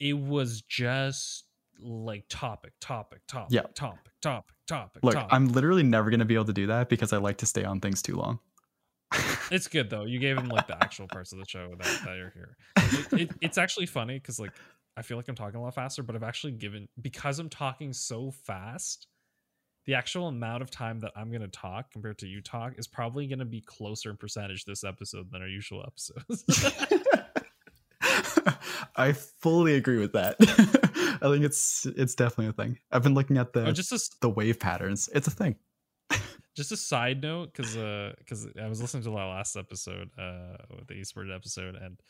[0.00, 1.44] it was just
[1.80, 3.62] like topic topic topic Yeah.
[3.74, 5.32] topic topic topic Look, topic.
[5.32, 7.64] I'm literally never going to be able to do that because I like to stay
[7.64, 8.38] on things too long.
[9.52, 10.04] It's good though.
[10.04, 12.56] You gave him like the actual parts of the show that, that you're here.
[12.76, 14.52] It, it, it's actually funny because like
[14.96, 17.92] I feel like I'm talking a lot faster, but I've actually given because I'm talking
[17.92, 19.08] so fast.
[19.86, 22.86] the actual amount of time that I'm going to talk compared to you talk is
[22.86, 26.44] probably going to be closer in percentage this episode than our usual episodes.
[28.96, 30.36] I fully agree with that.
[31.22, 32.78] I think it's it's definitely a thing.
[32.90, 35.08] I've been looking at the oh, just a, the wave patterns.
[35.14, 35.56] It's a thing.
[36.56, 37.74] just a side note, because
[38.18, 40.56] because uh, I was listening to our last episode, uh,
[40.86, 42.00] the Eastward episode, and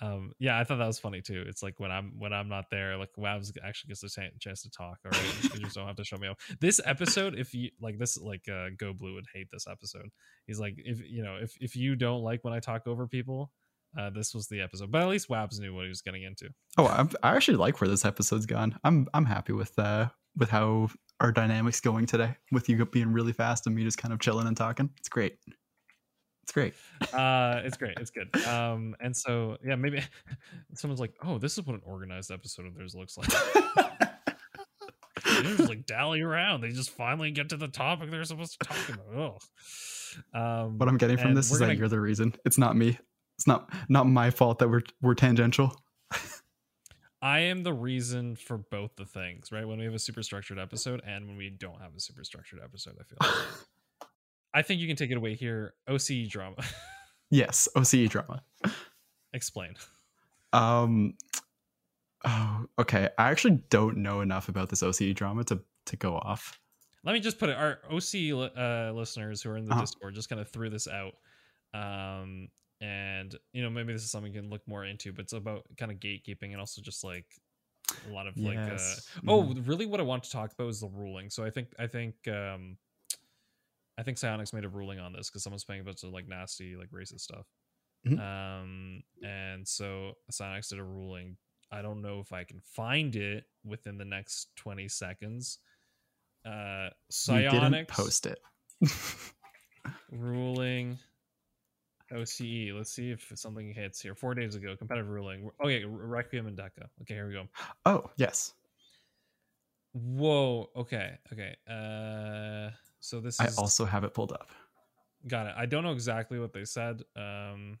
[0.00, 1.44] um, yeah, I thought that was funny too.
[1.46, 4.70] It's like when I'm when I'm not there, like Wabs actually gets a chance to
[4.70, 4.98] talk.
[5.04, 6.38] All right, you just don't have to show me up.
[6.60, 10.08] This episode, if you like this, like uh, Go Blue would hate this episode.
[10.46, 13.50] He's like, if you know, if if you don't like when I talk over people,
[13.96, 14.90] uh, this was the episode.
[14.90, 16.48] But at least Wabs knew what he was getting into.
[16.76, 18.78] Oh, I'm, i actually like where this episode's gone.
[18.84, 20.88] I'm I'm happy with uh with how
[21.20, 22.36] our dynamics going today.
[22.52, 24.90] With you being really fast and me just kind of chilling and talking.
[24.98, 25.38] It's great.
[26.44, 26.74] It's great.
[27.12, 27.98] uh, it's great.
[28.00, 28.28] It's good.
[28.48, 30.02] Um, and so yeah, maybe
[30.74, 33.28] someone's like, "Oh, this is what an organized episode of theirs looks like."
[35.24, 36.62] they just like dally around.
[36.62, 39.42] They just finally get to the topic they're supposed to talk about.
[40.32, 41.72] Um, what I'm getting from this is gonna...
[41.72, 42.34] that you're the reason.
[42.46, 42.98] It's not me.
[43.38, 45.80] It's not not my fault that we're we're tangential.
[47.22, 49.66] I am the reason for both the things, right?
[49.66, 52.60] When we have a super structured episode and when we don't have a super structured
[52.62, 53.18] episode, I feel.
[53.20, 54.08] Like.
[54.54, 55.74] I think you can take it away here.
[55.88, 56.56] OCE drama.
[57.30, 58.42] yes, OCE drama.
[59.32, 59.74] Explain.
[60.52, 61.14] Um.
[62.24, 63.08] Oh, okay.
[63.18, 66.58] I actually don't know enough about this OCE drama to to go off.
[67.04, 67.56] Let me just put it.
[67.56, 69.82] Our OC uh, listeners who are in the uh-huh.
[69.82, 71.14] Discord just kind of threw this out.
[71.72, 72.48] Um,
[72.80, 75.64] and you know maybe this is something you can look more into, but it's about
[75.76, 77.26] kind of gatekeeping and also just like
[78.08, 78.46] a lot of yes.
[78.46, 78.58] like.
[78.58, 79.28] Uh, mm-hmm.
[79.28, 79.86] Oh, really?
[79.86, 81.30] What I want to talk about is the ruling.
[81.30, 82.76] So I think I think um
[83.98, 86.28] I think Psyonix made a ruling on this because someone's paying a bunch of like
[86.28, 87.46] nasty, like racist stuff.
[88.06, 88.20] Mm-hmm.
[88.20, 91.36] Um, and so Psyonix did a ruling.
[91.72, 95.58] I don't know if I can find it within the next 20 seconds.
[96.46, 98.38] Uh, Psyonix post it.
[100.12, 100.96] ruling
[102.12, 102.72] OCE.
[102.74, 104.14] Let's see if something hits here.
[104.14, 105.50] Four days ago, competitive ruling.
[105.62, 106.86] Okay, Requiem and Deca.
[107.02, 107.48] Okay, here we go.
[107.86, 108.54] Oh yes.
[109.92, 110.70] Whoa.
[110.76, 111.18] Okay.
[111.32, 111.56] Okay.
[111.68, 114.50] Uh so this I also have it pulled up.
[115.26, 115.54] Got it.
[115.56, 117.02] I don't know exactly what they said.
[117.16, 117.78] Um,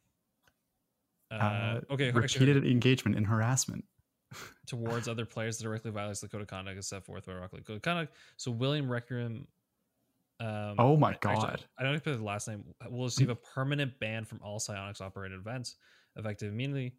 [1.30, 3.84] uh, uh, okay, repeated actually, engagement in harassment
[4.66, 7.56] towards other players that directly violates the code of conduct as set forth by Rocket
[7.56, 8.14] League Code of Conduct.
[8.36, 9.46] So William Requiem.
[10.40, 11.36] Um, oh my god!
[11.36, 15.00] Actually, I don't if the last name will receive a permanent ban from all Psyonix
[15.00, 15.76] operated events
[16.16, 16.94] effective immediately.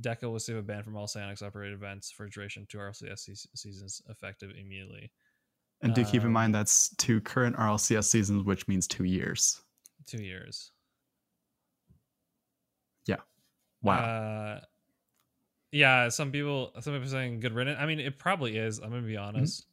[0.00, 4.02] Deca will receive a ban from all Psyonix operated events for duration two RLCS seasons
[4.08, 5.10] effective immediately.
[5.82, 9.60] And do keep in um, mind that's two current RLCS seasons, which means two years.
[10.06, 10.70] Two years.
[13.06, 13.16] Yeah.
[13.82, 13.98] Wow.
[13.98, 14.60] Uh,
[15.72, 17.78] yeah, some people some people saying good riddance.
[17.80, 18.78] I mean, it probably is.
[18.78, 19.24] I'm gonna be mm-hmm.
[19.24, 19.66] honest.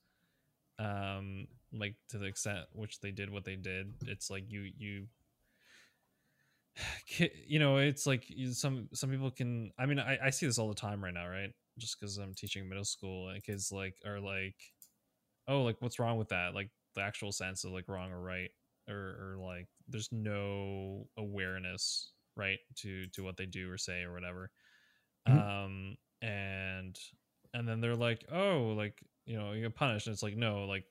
[0.80, 1.17] Mm-hmm.
[1.17, 5.07] Um, like to the extent which they did what they did, it's like you you
[7.47, 10.69] you know it's like some some people can i mean I, I see this all
[10.69, 11.51] the time right now right?
[11.78, 14.55] Just because i'm teaching middle school and kids like are like
[15.47, 16.53] oh like what's wrong with that?
[16.53, 18.49] Like the actual sense of like wrong or right
[18.89, 24.13] or, or like there's no awareness right to to what they do or say or
[24.13, 24.51] whatever.
[25.28, 25.38] Mm-hmm.
[25.38, 26.97] um and
[27.53, 30.07] and then they're like oh like you know you get punished.
[30.07, 30.86] And it's like no like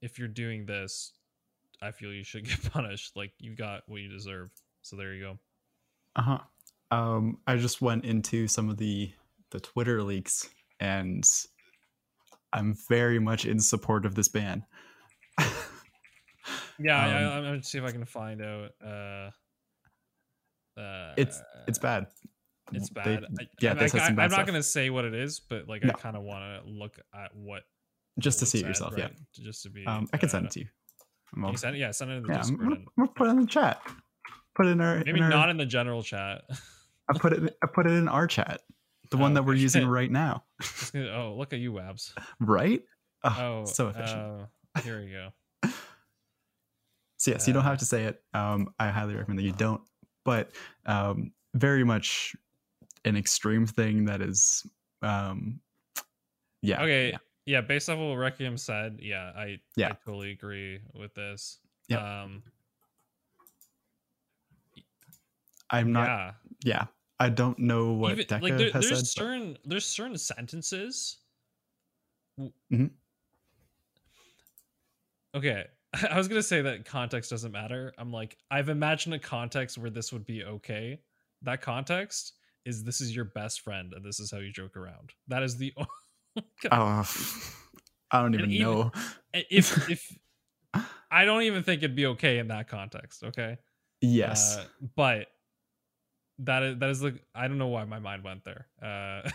[0.00, 1.12] if you're doing this
[1.82, 4.50] i feel you should get punished like you got what you deserve
[4.82, 5.38] so there you go
[6.16, 6.38] uh-huh
[6.90, 9.10] um i just went into some of the
[9.50, 10.48] the twitter leaks
[10.80, 11.24] and
[12.52, 14.64] I'm very much in support of this ban.
[16.78, 18.70] yeah, um, I, am gonna see if I can find out.
[18.84, 19.30] Uh,
[20.80, 22.06] uh, it's it's bad.
[22.72, 23.26] It's bad.
[23.30, 25.90] They, I, yeah, I, I, am not gonna say what it is, but like no.
[25.90, 27.64] I kind of want to look at what
[28.18, 28.94] just to see it yourself.
[28.94, 29.10] Right?
[29.12, 29.86] Yeah, just to be.
[29.86, 30.66] Um, I can send it to you.
[31.36, 32.60] you can send it, yeah, send it in the yeah, Discord.
[32.60, 33.80] Gonna, gonna put it in the chat.
[34.54, 36.42] Put it in our maybe in not in the general chat.
[37.08, 37.56] I put it.
[37.62, 38.62] I put it in our chat
[39.10, 40.44] the one that we're using right now.
[40.94, 42.12] oh, look at you, Wabs.
[42.40, 42.82] Right?
[43.24, 44.20] Oh, oh so efficient.
[44.20, 45.30] Uh, here we go.
[47.16, 48.22] so yes, uh, you don't have to say it.
[48.34, 49.82] Um, I highly recommend that you don't.
[50.24, 50.50] But
[50.86, 52.34] um, very much
[53.04, 54.66] an extreme thing that is,
[55.02, 55.60] um,
[56.62, 56.82] yeah.
[56.82, 57.10] Okay.
[57.10, 57.18] Yeah.
[57.46, 57.60] Yeah.
[57.60, 59.88] Based off what Requiem said, yeah, I yeah.
[59.88, 61.58] I totally agree with this.
[61.88, 62.22] Yeah.
[62.22, 62.42] Um,
[65.70, 66.06] I'm not.
[66.06, 66.32] Yeah.
[66.64, 66.84] yeah.
[67.18, 69.70] I don't know what Even, Deca like there, has there's said, certain but...
[69.70, 71.18] there's certain sentences.
[72.38, 72.86] Mm-hmm.
[75.34, 75.64] Okay,
[76.10, 77.92] I was gonna say that context doesn't matter.
[77.98, 81.00] I'm like, I've imagined a context where this would be okay.
[81.42, 82.34] That context
[82.64, 85.12] is this is your best friend and this is how you joke around.
[85.28, 85.72] That is the.
[86.70, 87.04] oh,
[88.10, 88.92] I don't even, even know.
[89.32, 90.18] if if
[91.10, 93.24] I don't even think it'd be okay in that context.
[93.24, 93.58] Okay.
[94.00, 94.58] Yes.
[94.58, 94.64] Uh,
[94.94, 95.26] but
[96.40, 98.66] that is that is the I don't know why my mind went there.
[98.82, 99.28] Uh,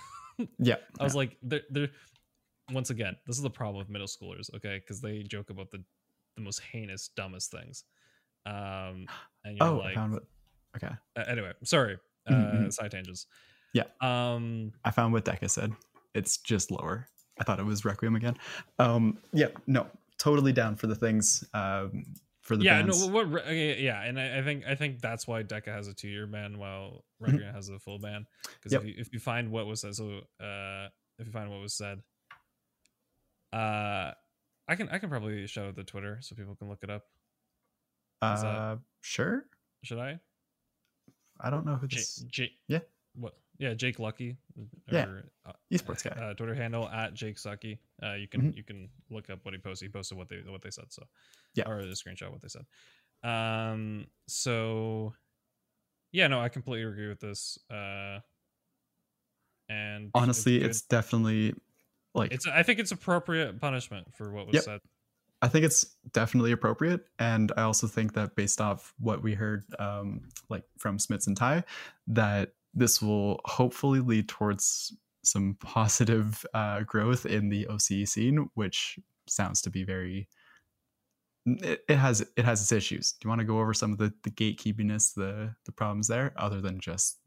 [0.60, 0.76] yeah.
[1.00, 1.90] I was like, they're, they're
[2.72, 4.80] once again, this is the problem with middle schoolers, okay?
[4.80, 5.84] Because they joke about the
[6.36, 7.84] the most heinous, dumbest things.
[8.46, 9.06] Um,
[9.44, 10.24] and you're oh, like, I found what.
[10.78, 10.94] Okay.
[11.18, 11.98] uh, anyway, sorry,
[12.28, 13.28] uh, Mhm, side tangents.
[13.74, 13.84] Yeah.
[14.02, 15.74] Um, I found what Deca said.
[16.14, 17.08] It's just lower.
[17.40, 18.36] I thought it was Requiem again.
[18.80, 19.88] Um, yeah, no,
[20.18, 21.44] totally down for the things.
[21.54, 22.06] Um,
[22.42, 23.08] for the yeah, bands.
[23.08, 26.08] no, what, yeah, and I, I think I think that's why Deca has a two
[26.10, 28.26] year ban while Requiem has a full ban.
[28.56, 28.82] Because Yep.
[28.82, 30.88] if, you, if you find what was said, so uh,
[31.20, 32.00] if you find what was said,
[33.54, 34.12] uh,
[34.68, 37.04] I can I can probably show the Twitter so people can look it up.
[38.24, 39.46] is that- uh, sure.
[39.84, 40.20] Should I?
[41.40, 42.80] I don't know who J- this J- Yeah.
[43.16, 43.36] What?
[43.62, 44.38] Yeah, Jake Lucky.
[44.92, 46.20] Yeah, or, uh, esports guy.
[46.20, 47.78] uh, Twitter handle at Jake Sucky.
[48.02, 49.88] Uh, you can you can look up what he posted.
[49.88, 50.86] He posted what they what they said.
[50.90, 51.04] So
[51.54, 51.70] Yeah.
[51.70, 52.66] or the screenshot what they said.
[53.24, 54.08] Um.
[54.28, 55.14] So
[56.12, 57.60] yeah, no, I completely agree with this.
[57.70, 58.22] Uh.
[59.70, 60.72] And Honestly, good.
[60.72, 61.54] it's definitely
[62.16, 64.64] like it's I think it's appropriate punishment for what was Yep.
[64.64, 64.80] said.
[65.44, 69.66] I think it's definitely appropriate, and I also think that based off what we heard,
[69.80, 71.64] um, like from Smits and Ty,
[72.08, 79.00] that this will hopefully lead towards some positive uh, growth in the OCE scene, which
[79.28, 80.28] sounds to be very.
[81.46, 83.14] It, it has it has its issues.
[83.14, 86.34] Do you want to go over some of the the gatekeepiness, the the problems there,
[86.38, 87.20] other than just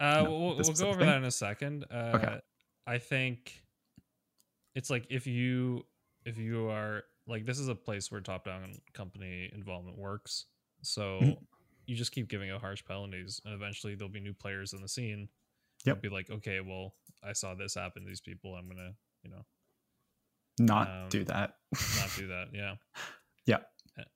[0.00, 1.08] Uh, No, we'll, we'll go over thing?
[1.08, 1.84] that in a second.
[1.90, 2.40] Uh, Okay.
[2.86, 3.64] I think
[4.74, 5.86] it's like if you
[6.24, 10.46] if you are like this is a place where top down company involvement works.
[10.82, 11.46] So Mhm.
[11.90, 14.88] You just keep giving out harsh penalties, and eventually there'll be new players in the
[14.88, 15.28] scene.
[15.84, 16.02] Yep.
[16.02, 18.54] Be like, okay, well, I saw this happen to these people.
[18.54, 18.92] I'm gonna,
[19.24, 19.44] you know,
[20.60, 21.56] not Um, do that?
[21.72, 22.48] not do that.
[22.52, 22.74] Yeah.
[23.46, 23.58] Yeah.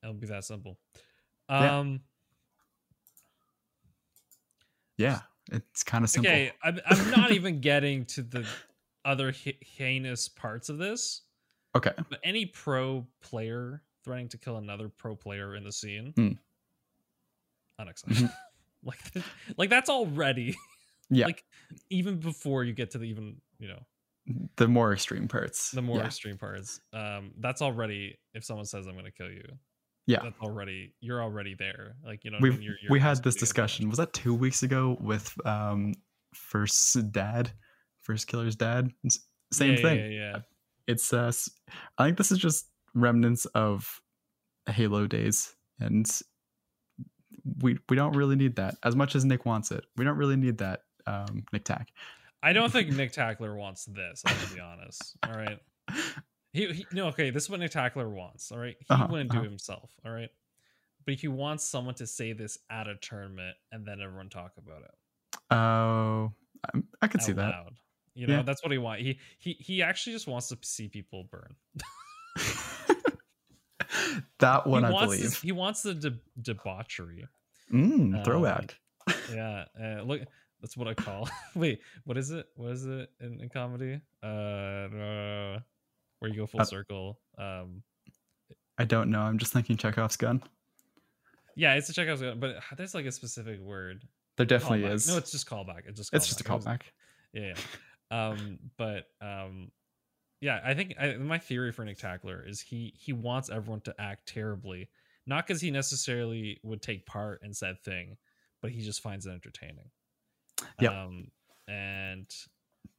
[0.01, 0.77] It'll be that simple.
[1.49, 1.79] Yeah.
[1.79, 1.99] Um.
[4.97, 5.19] yeah,
[5.51, 6.31] it's kind of simple.
[6.31, 8.45] Okay, I'm, I'm not even getting to the
[9.03, 11.21] other he- heinous parts of this,
[11.75, 11.91] Okay.
[12.09, 16.37] but any pro player threatening to kill another pro player in the scene, Mm.
[17.79, 18.29] Unacceptable.
[18.29, 18.33] Mhm.
[18.83, 18.99] like,
[19.57, 20.55] like that's already
[21.09, 21.43] Yeah, like
[21.89, 23.79] even before you get to the even you know
[24.57, 25.71] the more extreme parts.
[25.71, 26.05] the more Yeah.
[26.05, 26.81] extreme parts.
[26.93, 29.43] Um, that's already if someone says I'm going to kill you,
[30.07, 30.19] Yeah.
[30.23, 31.95] that's already you're already there.
[32.03, 32.61] Like you know, what I we mean?
[32.63, 33.87] You're- you're we had this discussion.
[33.89, 35.93] Was that two weeks ago with um
[36.33, 37.51] first dad,
[38.01, 38.91] first killer's dad?
[39.53, 39.99] Same Yeah, thing.
[39.99, 40.37] Yeah, yeah.
[40.87, 41.31] It's uh,
[41.97, 44.01] I think this is just remnants of
[44.69, 46.05] Halo days, and
[47.61, 49.85] we we don't really need that as much as Nick wants it.
[49.97, 51.89] We don't really need that, um, Nick Tack.
[52.43, 54.21] I don't think Nick Tackler wants this.
[54.25, 55.17] I'm gonna be honest.
[55.27, 55.59] All right.
[56.53, 57.31] He, he no okay.
[57.31, 58.51] This is what Nick Tackler wants.
[58.51, 58.75] All right.
[58.79, 59.45] He Uh-huh, wouldn't do uh-huh.
[59.49, 59.91] himself.
[60.05, 60.29] All right.
[61.05, 64.81] But he wants someone to say this at a tournament and then everyone talk about
[64.83, 64.91] it.
[65.51, 66.31] Oh,
[66.73, 67.49] I, I could see that.
[67.49, 67.75] loud.
[68.13, 68.41] You know, Yeah.
[68.43, 69.03] that's what he wants.
[69.03, 71.55] He he he actually just wants to see people burn.
[74.39, 75.21] that one, he I wants believe.
[75.23, 77.27] This, he wants the de- debauchery.
[77.71, 78.77] Mm, um, throwback.
[79.33, 79.65] Yeah.
[79.79, 80.21] Uh, look,
[80.61, 81.29] that's what I call.
[81.55, 82.47] Wait, what is it?
[82.55, 83.99] What is it in, in comedy?
[84.23, 85.59] Uh, uh,
[86.19, 87.19] where you go full Uh, circle.
[87.37, 87.83] Um,
[88.77, 89.21] I don't know.
[89.21, 90.41] I'm just thinking Chekhov's gun.
[91.55, 94.03] yeah, it's a Chekhov's gun, but there's like a specific word.
[94.37, 94.93] There definitely Callback.
[94.93, 95.07] is.
[95.07, 95.83] No, it's just callback.
[95.87, 96.81] It's just it's just a It was- callback.
[97.33, 97.53] Yeah.
[98.11, 98.27] yeah.
[98.29, 99.71] um, but um,
[100.41, 103.95] yeah, I think I, my theory for Nick Tackler is he he wants everyone to
[103.99, 104.89] act terribly,
[105.25, 108.17] not because he necessarily would take part in said thing,
[108.61, 109.89] but he just finds it entertaining.
[110.81, 110.91] Yep.
[110.91, 111.31] Um,
[111.67, 112.29] and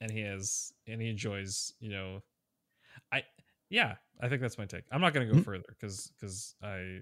[0.00, 2.22] and he has and he enjoys, you know,
[3.12, 3.24] I
[3.70, 4.84] yeah, I think that's my take.
[4.90, 5.44] I'm not gonna go Mhm.
[5.44, 7.00] further because because I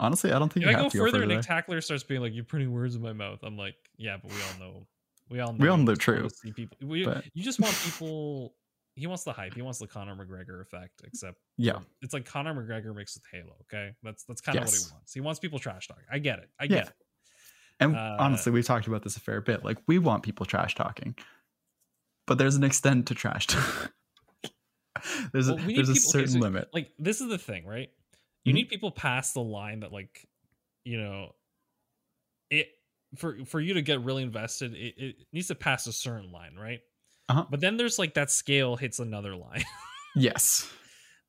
[0.00, 1.34] Honestly, I don't think if you I have go to go further, further.
[1.34, 4.30] Nick Tackler starts being like, "You're putting words in my mouth." I'm like, "Yeah, but
[4.30, 4.86] we all know,
[5.28, 7.74] we all know, We all know the wanna See people, we, but- you just want
[7.84, 8.54] people.
[8.98, 9.54] He wants the hype.
[9.54, 11.02] He wants the Conor McGregor effect.
[11.04, 13.54] Except, yeah, it's like Conor McGregor mixed with Halo.
[13.62, 15.12] Okay, that's that's kind of what he wants.
[15.14, 16.00] He wants people trash talk.
[16.10, 16.50] I get it.
[16.60, 16.68] I Yeah.
[16.70, 16.94] get it.
[17.80, 19.64] and uh, honestly, we've talked about this a fair bit.
[19.64, 21.14] Like, we want people trash talking,
[22.26, 23.92] but there's an extent to trash talk.
[25.32, 26.68] there's Well, a, we need there's a people- okay, certain so, limit.
[26.74, 27.90] Like this is the thing, right?
[28.44, 28.56] You Mhm.
[28.56, 30.26] need people past the line that, like,
[30.84, 31.32] you know,
[32.50, 32.68] it
[33.16, 34.74] for for you to get really invested.
[34.74, 36.80] It, it needs to pass a certain line, right?
[37.28, 37.44] Uh-huh.
[37.50, 39.64] But then there's like that scale hits another line.
[40.16, 40.66] Yes,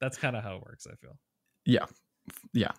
[0.01, 0.87] That's kind of how it works.
[0.91, 1.19] I feel.
[1.65, 1.85] yeah,
[2.53, 2.71] yeah.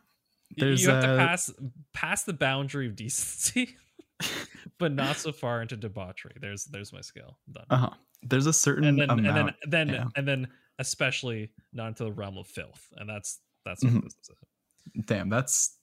[0.56, 1.52] There's, you have to uh, pass
[1.92, 3.76] pass the boundary of decency,
[4.78, 6.34] but not so far into debauchery.
[6.40, 7.38] There's there's my scale.
[7.46, 7.64] I'm done.
[7.70, 7.90] Uh huh.
[8.22, 9.28] There's a certain and then amount.
[9.28, 10.04] and then then yeah.
[10.16, 10.48] and then
[10.80, 14.02] especially not into the realm of filth, and that's that's what Mhm.
[14.02, 15.04] this is.
[15.06, 15.76] Damn, that's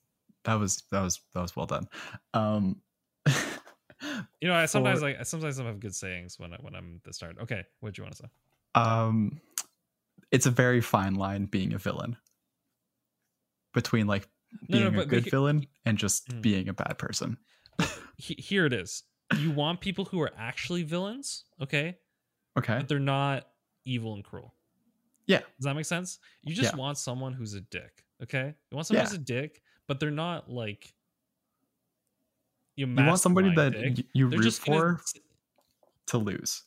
[0.43, 1.87] that was that was that was well done.
[2.33, 2.81] Um
[4.41, 6.75] You know, I sometimes For- like I sometimes I have good sayings when I, when
[6.75, 7.37] I'm the start.
[7.41, 8.29] Okay, what do you want to say?
[8.75, 9.39] um
[10.31, 12.17] it's a very fine line being a villain
[13.73, 14.27] between like
[14.69, 16.41] being no, a good villain and just Mm.
[16.41, 17.37] being a bad person.
[18.19, 19.03] He, here it is.
[19.37, 21.97] You want people who are actually villains, okay,
[22.57, 22.77] Okay.
[22.79, 23.47] but they're not
[23.85, 24.55] evil and cruel.
[25.27, 25.39] Yeah.
[25.39, 26.17] Does that make sense?
[26.43, 26.79] You just Yeah.
[26.79, 28.03] want someone who's a dick.
[28.23, 28.55] Okay.
[28.71, 29.09] You want someone Yeah.
[29.09, 30.93] who's a dick, but they're not like
[32.77, 33.73] you, You want somebody that
[34.13, 35.01] you They're root just gonna for
[36.07, 36.63] to lose.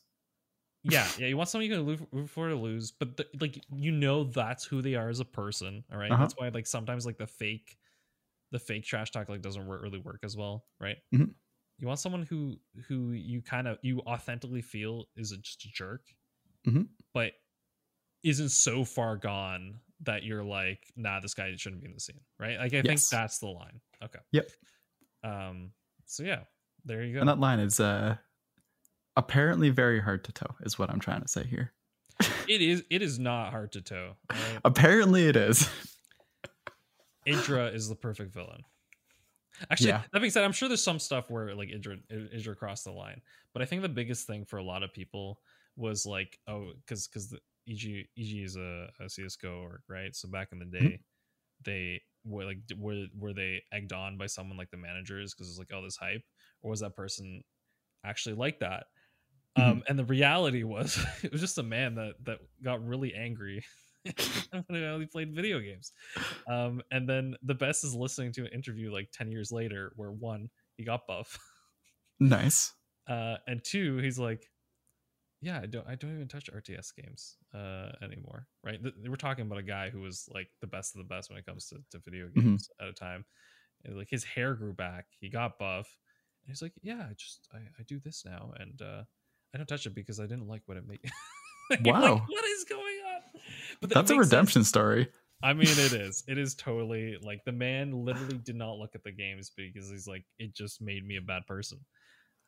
[0.83, 1.27] yeah, yeah.
[1.29, 4.65] You want somebody you can root for to lose, but the, like you know that's
[4.65, 5.85] who they are as a person.
[5.93, 6.11] All right?
[6.11, 6.23] Uh-huh.
[6.23, 7.79] That's why like sometimes like the fake,
[8.51, 10.99] the fake trash talk like doesn't work, really work as well, right?
[11.15, 11.35] Mhm.
[11.79, 12.57] You want someone who
[12.89, 16.15] who you kind of you authentically feel is a, just a jerk,
[16.67, 16.89] Mhm.
[17.15, 17.33] but
[18.23, 22.21] isn't so far gone that you're like, nah, this guy shouldn't be in the scene,
[22.39, 22.59] right?
[22.59, 23.81] Like I think that's the line.
[24.03, 24.19] Okay.
[24.33, 24.51] Yep.
[25.25, 25.73] Um.
[26.11, 26.41] So yeah,
[26.85, 27.21] there you go.
[27.21, 28.17] And that line is uh
[29.17, 31.73] apparently very hard to toe, is what I'm trying to say here.
[32.49, 32.83] it is.
[32.91, 34.15] It is not hard to toe.
[34.31, 34.61] right?
[34.65, 35.69] Apparently it is.
[37.29, 38.63] Idra is the perfect villain.
[39.71, 40.03] Actually, Yeah.
[40.13, 43.21] that being said, I'm sure there's some stuff where like Idra Idra crossed the line,
[43.53, 45.41] but I think the biggest thing for a lot of people
[45.77, 47.39] was like, oh, because because the
[47.69, 50.17] EG EG is a, a CS:GO org, right?
[50.17, 51.01] So back in the day, Mhm.
[51.65, 55.59] they were like, were were they egged on by someone like the managers because it's
[55.59, 56.23] like, oh, this hype,
[56.62, 57.43] or was that person
[58.05, 58.85] actually like that?
[59.57, 63.64] Um, and the reality was, it was just a man that that got really angry
[64.53, 65.93] when he only played video games.
[66.49, 70.12] Um, and then the best is listening to an interview like 10 years later where
[70.12, 71.39] one, he got buff.
[72.21, 72.73] nice.
[73.09, 74.47] Uh, and two, he's like,
[75.41, 78.47] yeah, I don't, I don't even touch RTS games uh, anymore.
[78.62, 78.82] Right.
[78.82, 81.38] Th- we're talking about a guy who was like the best of the best when
[81.38, 82.43] it comes to, to video Mhm.
[82.43, 83.24] games at a time.
[83.84, 85.07] And, like his hair grew back.
[85.20, 85.99] He got buff.
[86.43, 88.53] And he's like, yeah, I just, I, I do this now.
[88.59, 89.05] And uh,
[89.55, 91.01] I don't touch it because I didn't like what it made.
[91.84, 92.26] You're like, Wow.
[92.28, 93.41] what is going on?
[93.80, 94.32] But that That's a makes sense.
[94.32, 95.09] redemption story.
[95.43, 96.22] I mean, it is.
[96.28, 100.07] It is totally like the man literally did not look at the games because he's
[100.07, 101.80] like, it just made me a bad person.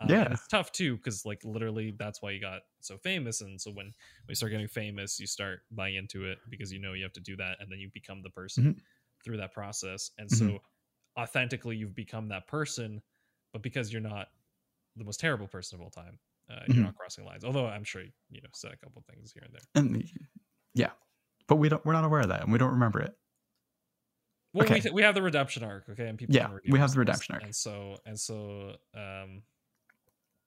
[0.03, 0.29] Um, Yeah.
[0.31, 3.41] it's tough too because like literally that's why you got so famous.
[3.41, 3.93] And so when
[4.29, 7.21] you start getting famous, you start buying into it because you know you have to
[7.21, 8.79] do that, and then you become the person Mm-hmm.
[9.25, 10.11] through that process.
[10.19, 10.61] And so
[11.19, 13.03] authentically, you've become that person,
[13.53, 14.29] but because you're not
[14.97, 16.19] the most terrible person of all time,
[16.51, 17.45] uh, you're not crossing lines.
[17.45, 19.67] Although I'm sure you know said a couple things here and there.
[19.75, 20.05] And
[20.75, 20.93] yeah.
[21.49, 23.17] But we don't we're not aware of that and we don't remember it.
[24.53, 24.81] Well, we, Okay.
[24.81, 26.37] th- we have the redemption arc, okay, and people.
[26.37, 27.45] Yeah, we have the redemption arc.
[27.45, 29.43] and so and so, um,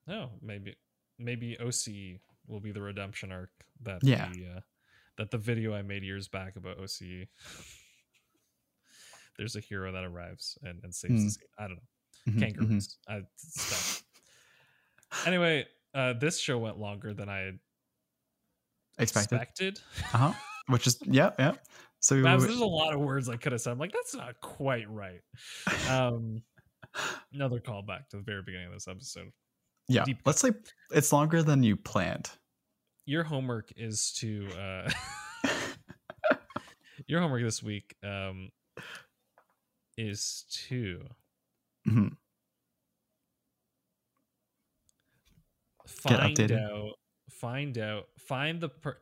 [0.08, 0.76] no, maybe
[1.18, 3.52] maybe OC will be the redemption arc
[3.82, 4.30] that Yeah.
[4.32, 4.60] the uh,
[5.18, 7.28] that the video I made years back about OC.
[9.38, 11.30] There's a hero that arrives and, and saves the Hmm.
[11.30, 11.48] scene.
[11.58, 11.82] I don't know
[12.28, 12.40] Mhm, mhm.
[12.40, 12.98] kangaroos.
[13.08, 14.04] I, stuff.
[15.26, 17.52] Anyway, uh, this show went longer than I
[18.98, 19.36] Expected.
[19.36, 19.80] expected.
[20.14, 20.34] Uh-huh.
[20.68, 21.56] Which is yeah, yeah.
[22.00, 23.72] So Babs, there's a lot of words I could have said.
[23.72, 25.22] I'm like, that's not quite right.
[25.90, 26.44] Um,
[27.34, 29.32] another callback to the very beginning of this episode.
[29.88, 30.04] Yeah.
[30.06, 30.52] deep Let's say
[30.92, 32.30] it's longer than you planned.
[33.06, 34.90] Your homework is to uh,
[37.08, 38.50] your homework this week um,
[39.98, 41.02] is to
[41.88, 42.18] Mhm.
[46.08, 46.60] Get find updated.
[46.64, 46.94] out,
[47.30, 48.98] find out, find the per,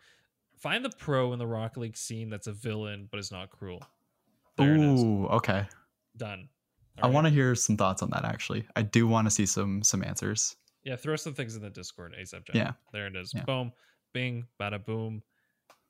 [0.57, 3.81] find the pro in the Rock League scene that's a villain but is not cruel.
[4.57, 4.75] There.
[4.75, 5.65] Ooh, okay.
[6.17, 6.49] Done.
[7.01, 8.67] I want to hear some thoughts on that actually.
[8.75, 10.55] I do want to see some some answers.
[10.83, 12.45] Yeah, throw some things in the Discord ASAP.
[12.45, 12.55] Jack.
[12.55, 12.71] Yeah.
[12.91, 13.31] There it is.
[13.33, 13.43] Yeah.
[13.43, 13.71] Boom,
[14.13, 15.21] bing, bada boom.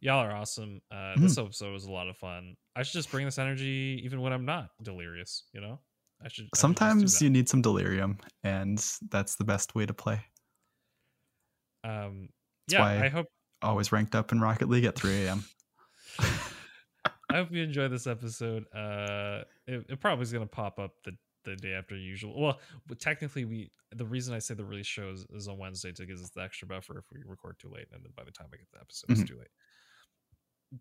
[0.01, 0.81] Y'all are awesome.
[0.91, 1.23] Uh, Mm-hmm.
[1.23, 2.55] This episode was a lot of fun.
[2.75, 5.43] I should just bring this energy even when I'm not delirious.
[5.53, 5.79] You know,
[6.23, 6.45] I should.
[6.53, 7.23] I Sometimes that.
[7.23, 10.21] you need some delirium and that's the best way to play.
[11.83, 12.29] Um,
[12.67, 13.27] That's yeah, I hope
[13.63, 15.45] Always ranked up in Rocket League at 3 a.m.
[16.19, 18.65] I hope you enjoy this episode.
[18.75, 21.11] Uh, it, it probably is gonna pop up the
[21.43, 22.39] the day after usual.
[22.41, 22.59] Well,
[22.99, 26.19] technically, we the reason I say the release show is, is on Wednesday to give
[26.19, 28.57] us the extra buffer if we record too late, and then by the time I
[28.57, 29.27] get the episode, it's Mhm.
[29.27, 29.47] too late.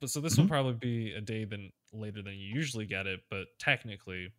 [0.00, 0.38] But so this Mhm.
[0.38, 4.32] will probably be a day than later than you usually get it, but technically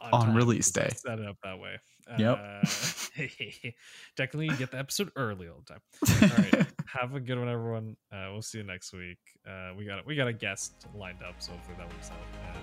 [0.00, 0.88] On time, release day.
[0.94, 1.78] Set it up that way.
[2.16, 2.38] Yep.
[2.38, 2.60] Uh,
[4.16, 5.82] technically, you get the episode early all the time.
[6.30, 6.66] All right.
[6.86, 7.96] Have a good one, everyone.
[8.12, 9.18] Uh, we'll see you next week.
[9.44, 12.57] Uh, we got we got a guest lined up, so hopefully that works out.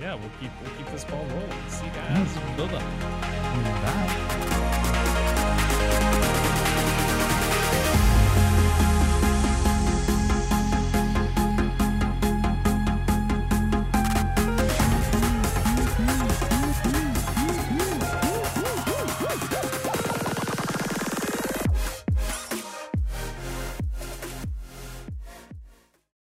[0.00, 1.52] Yeah, we'll keep we'll keep this ball rolling.
[1.68, 2.16] See you guys.
[2.16, 2.24] Mm.
[2.24, 2.84] Mm, bye bye.
[6.12, 6.16] Bye.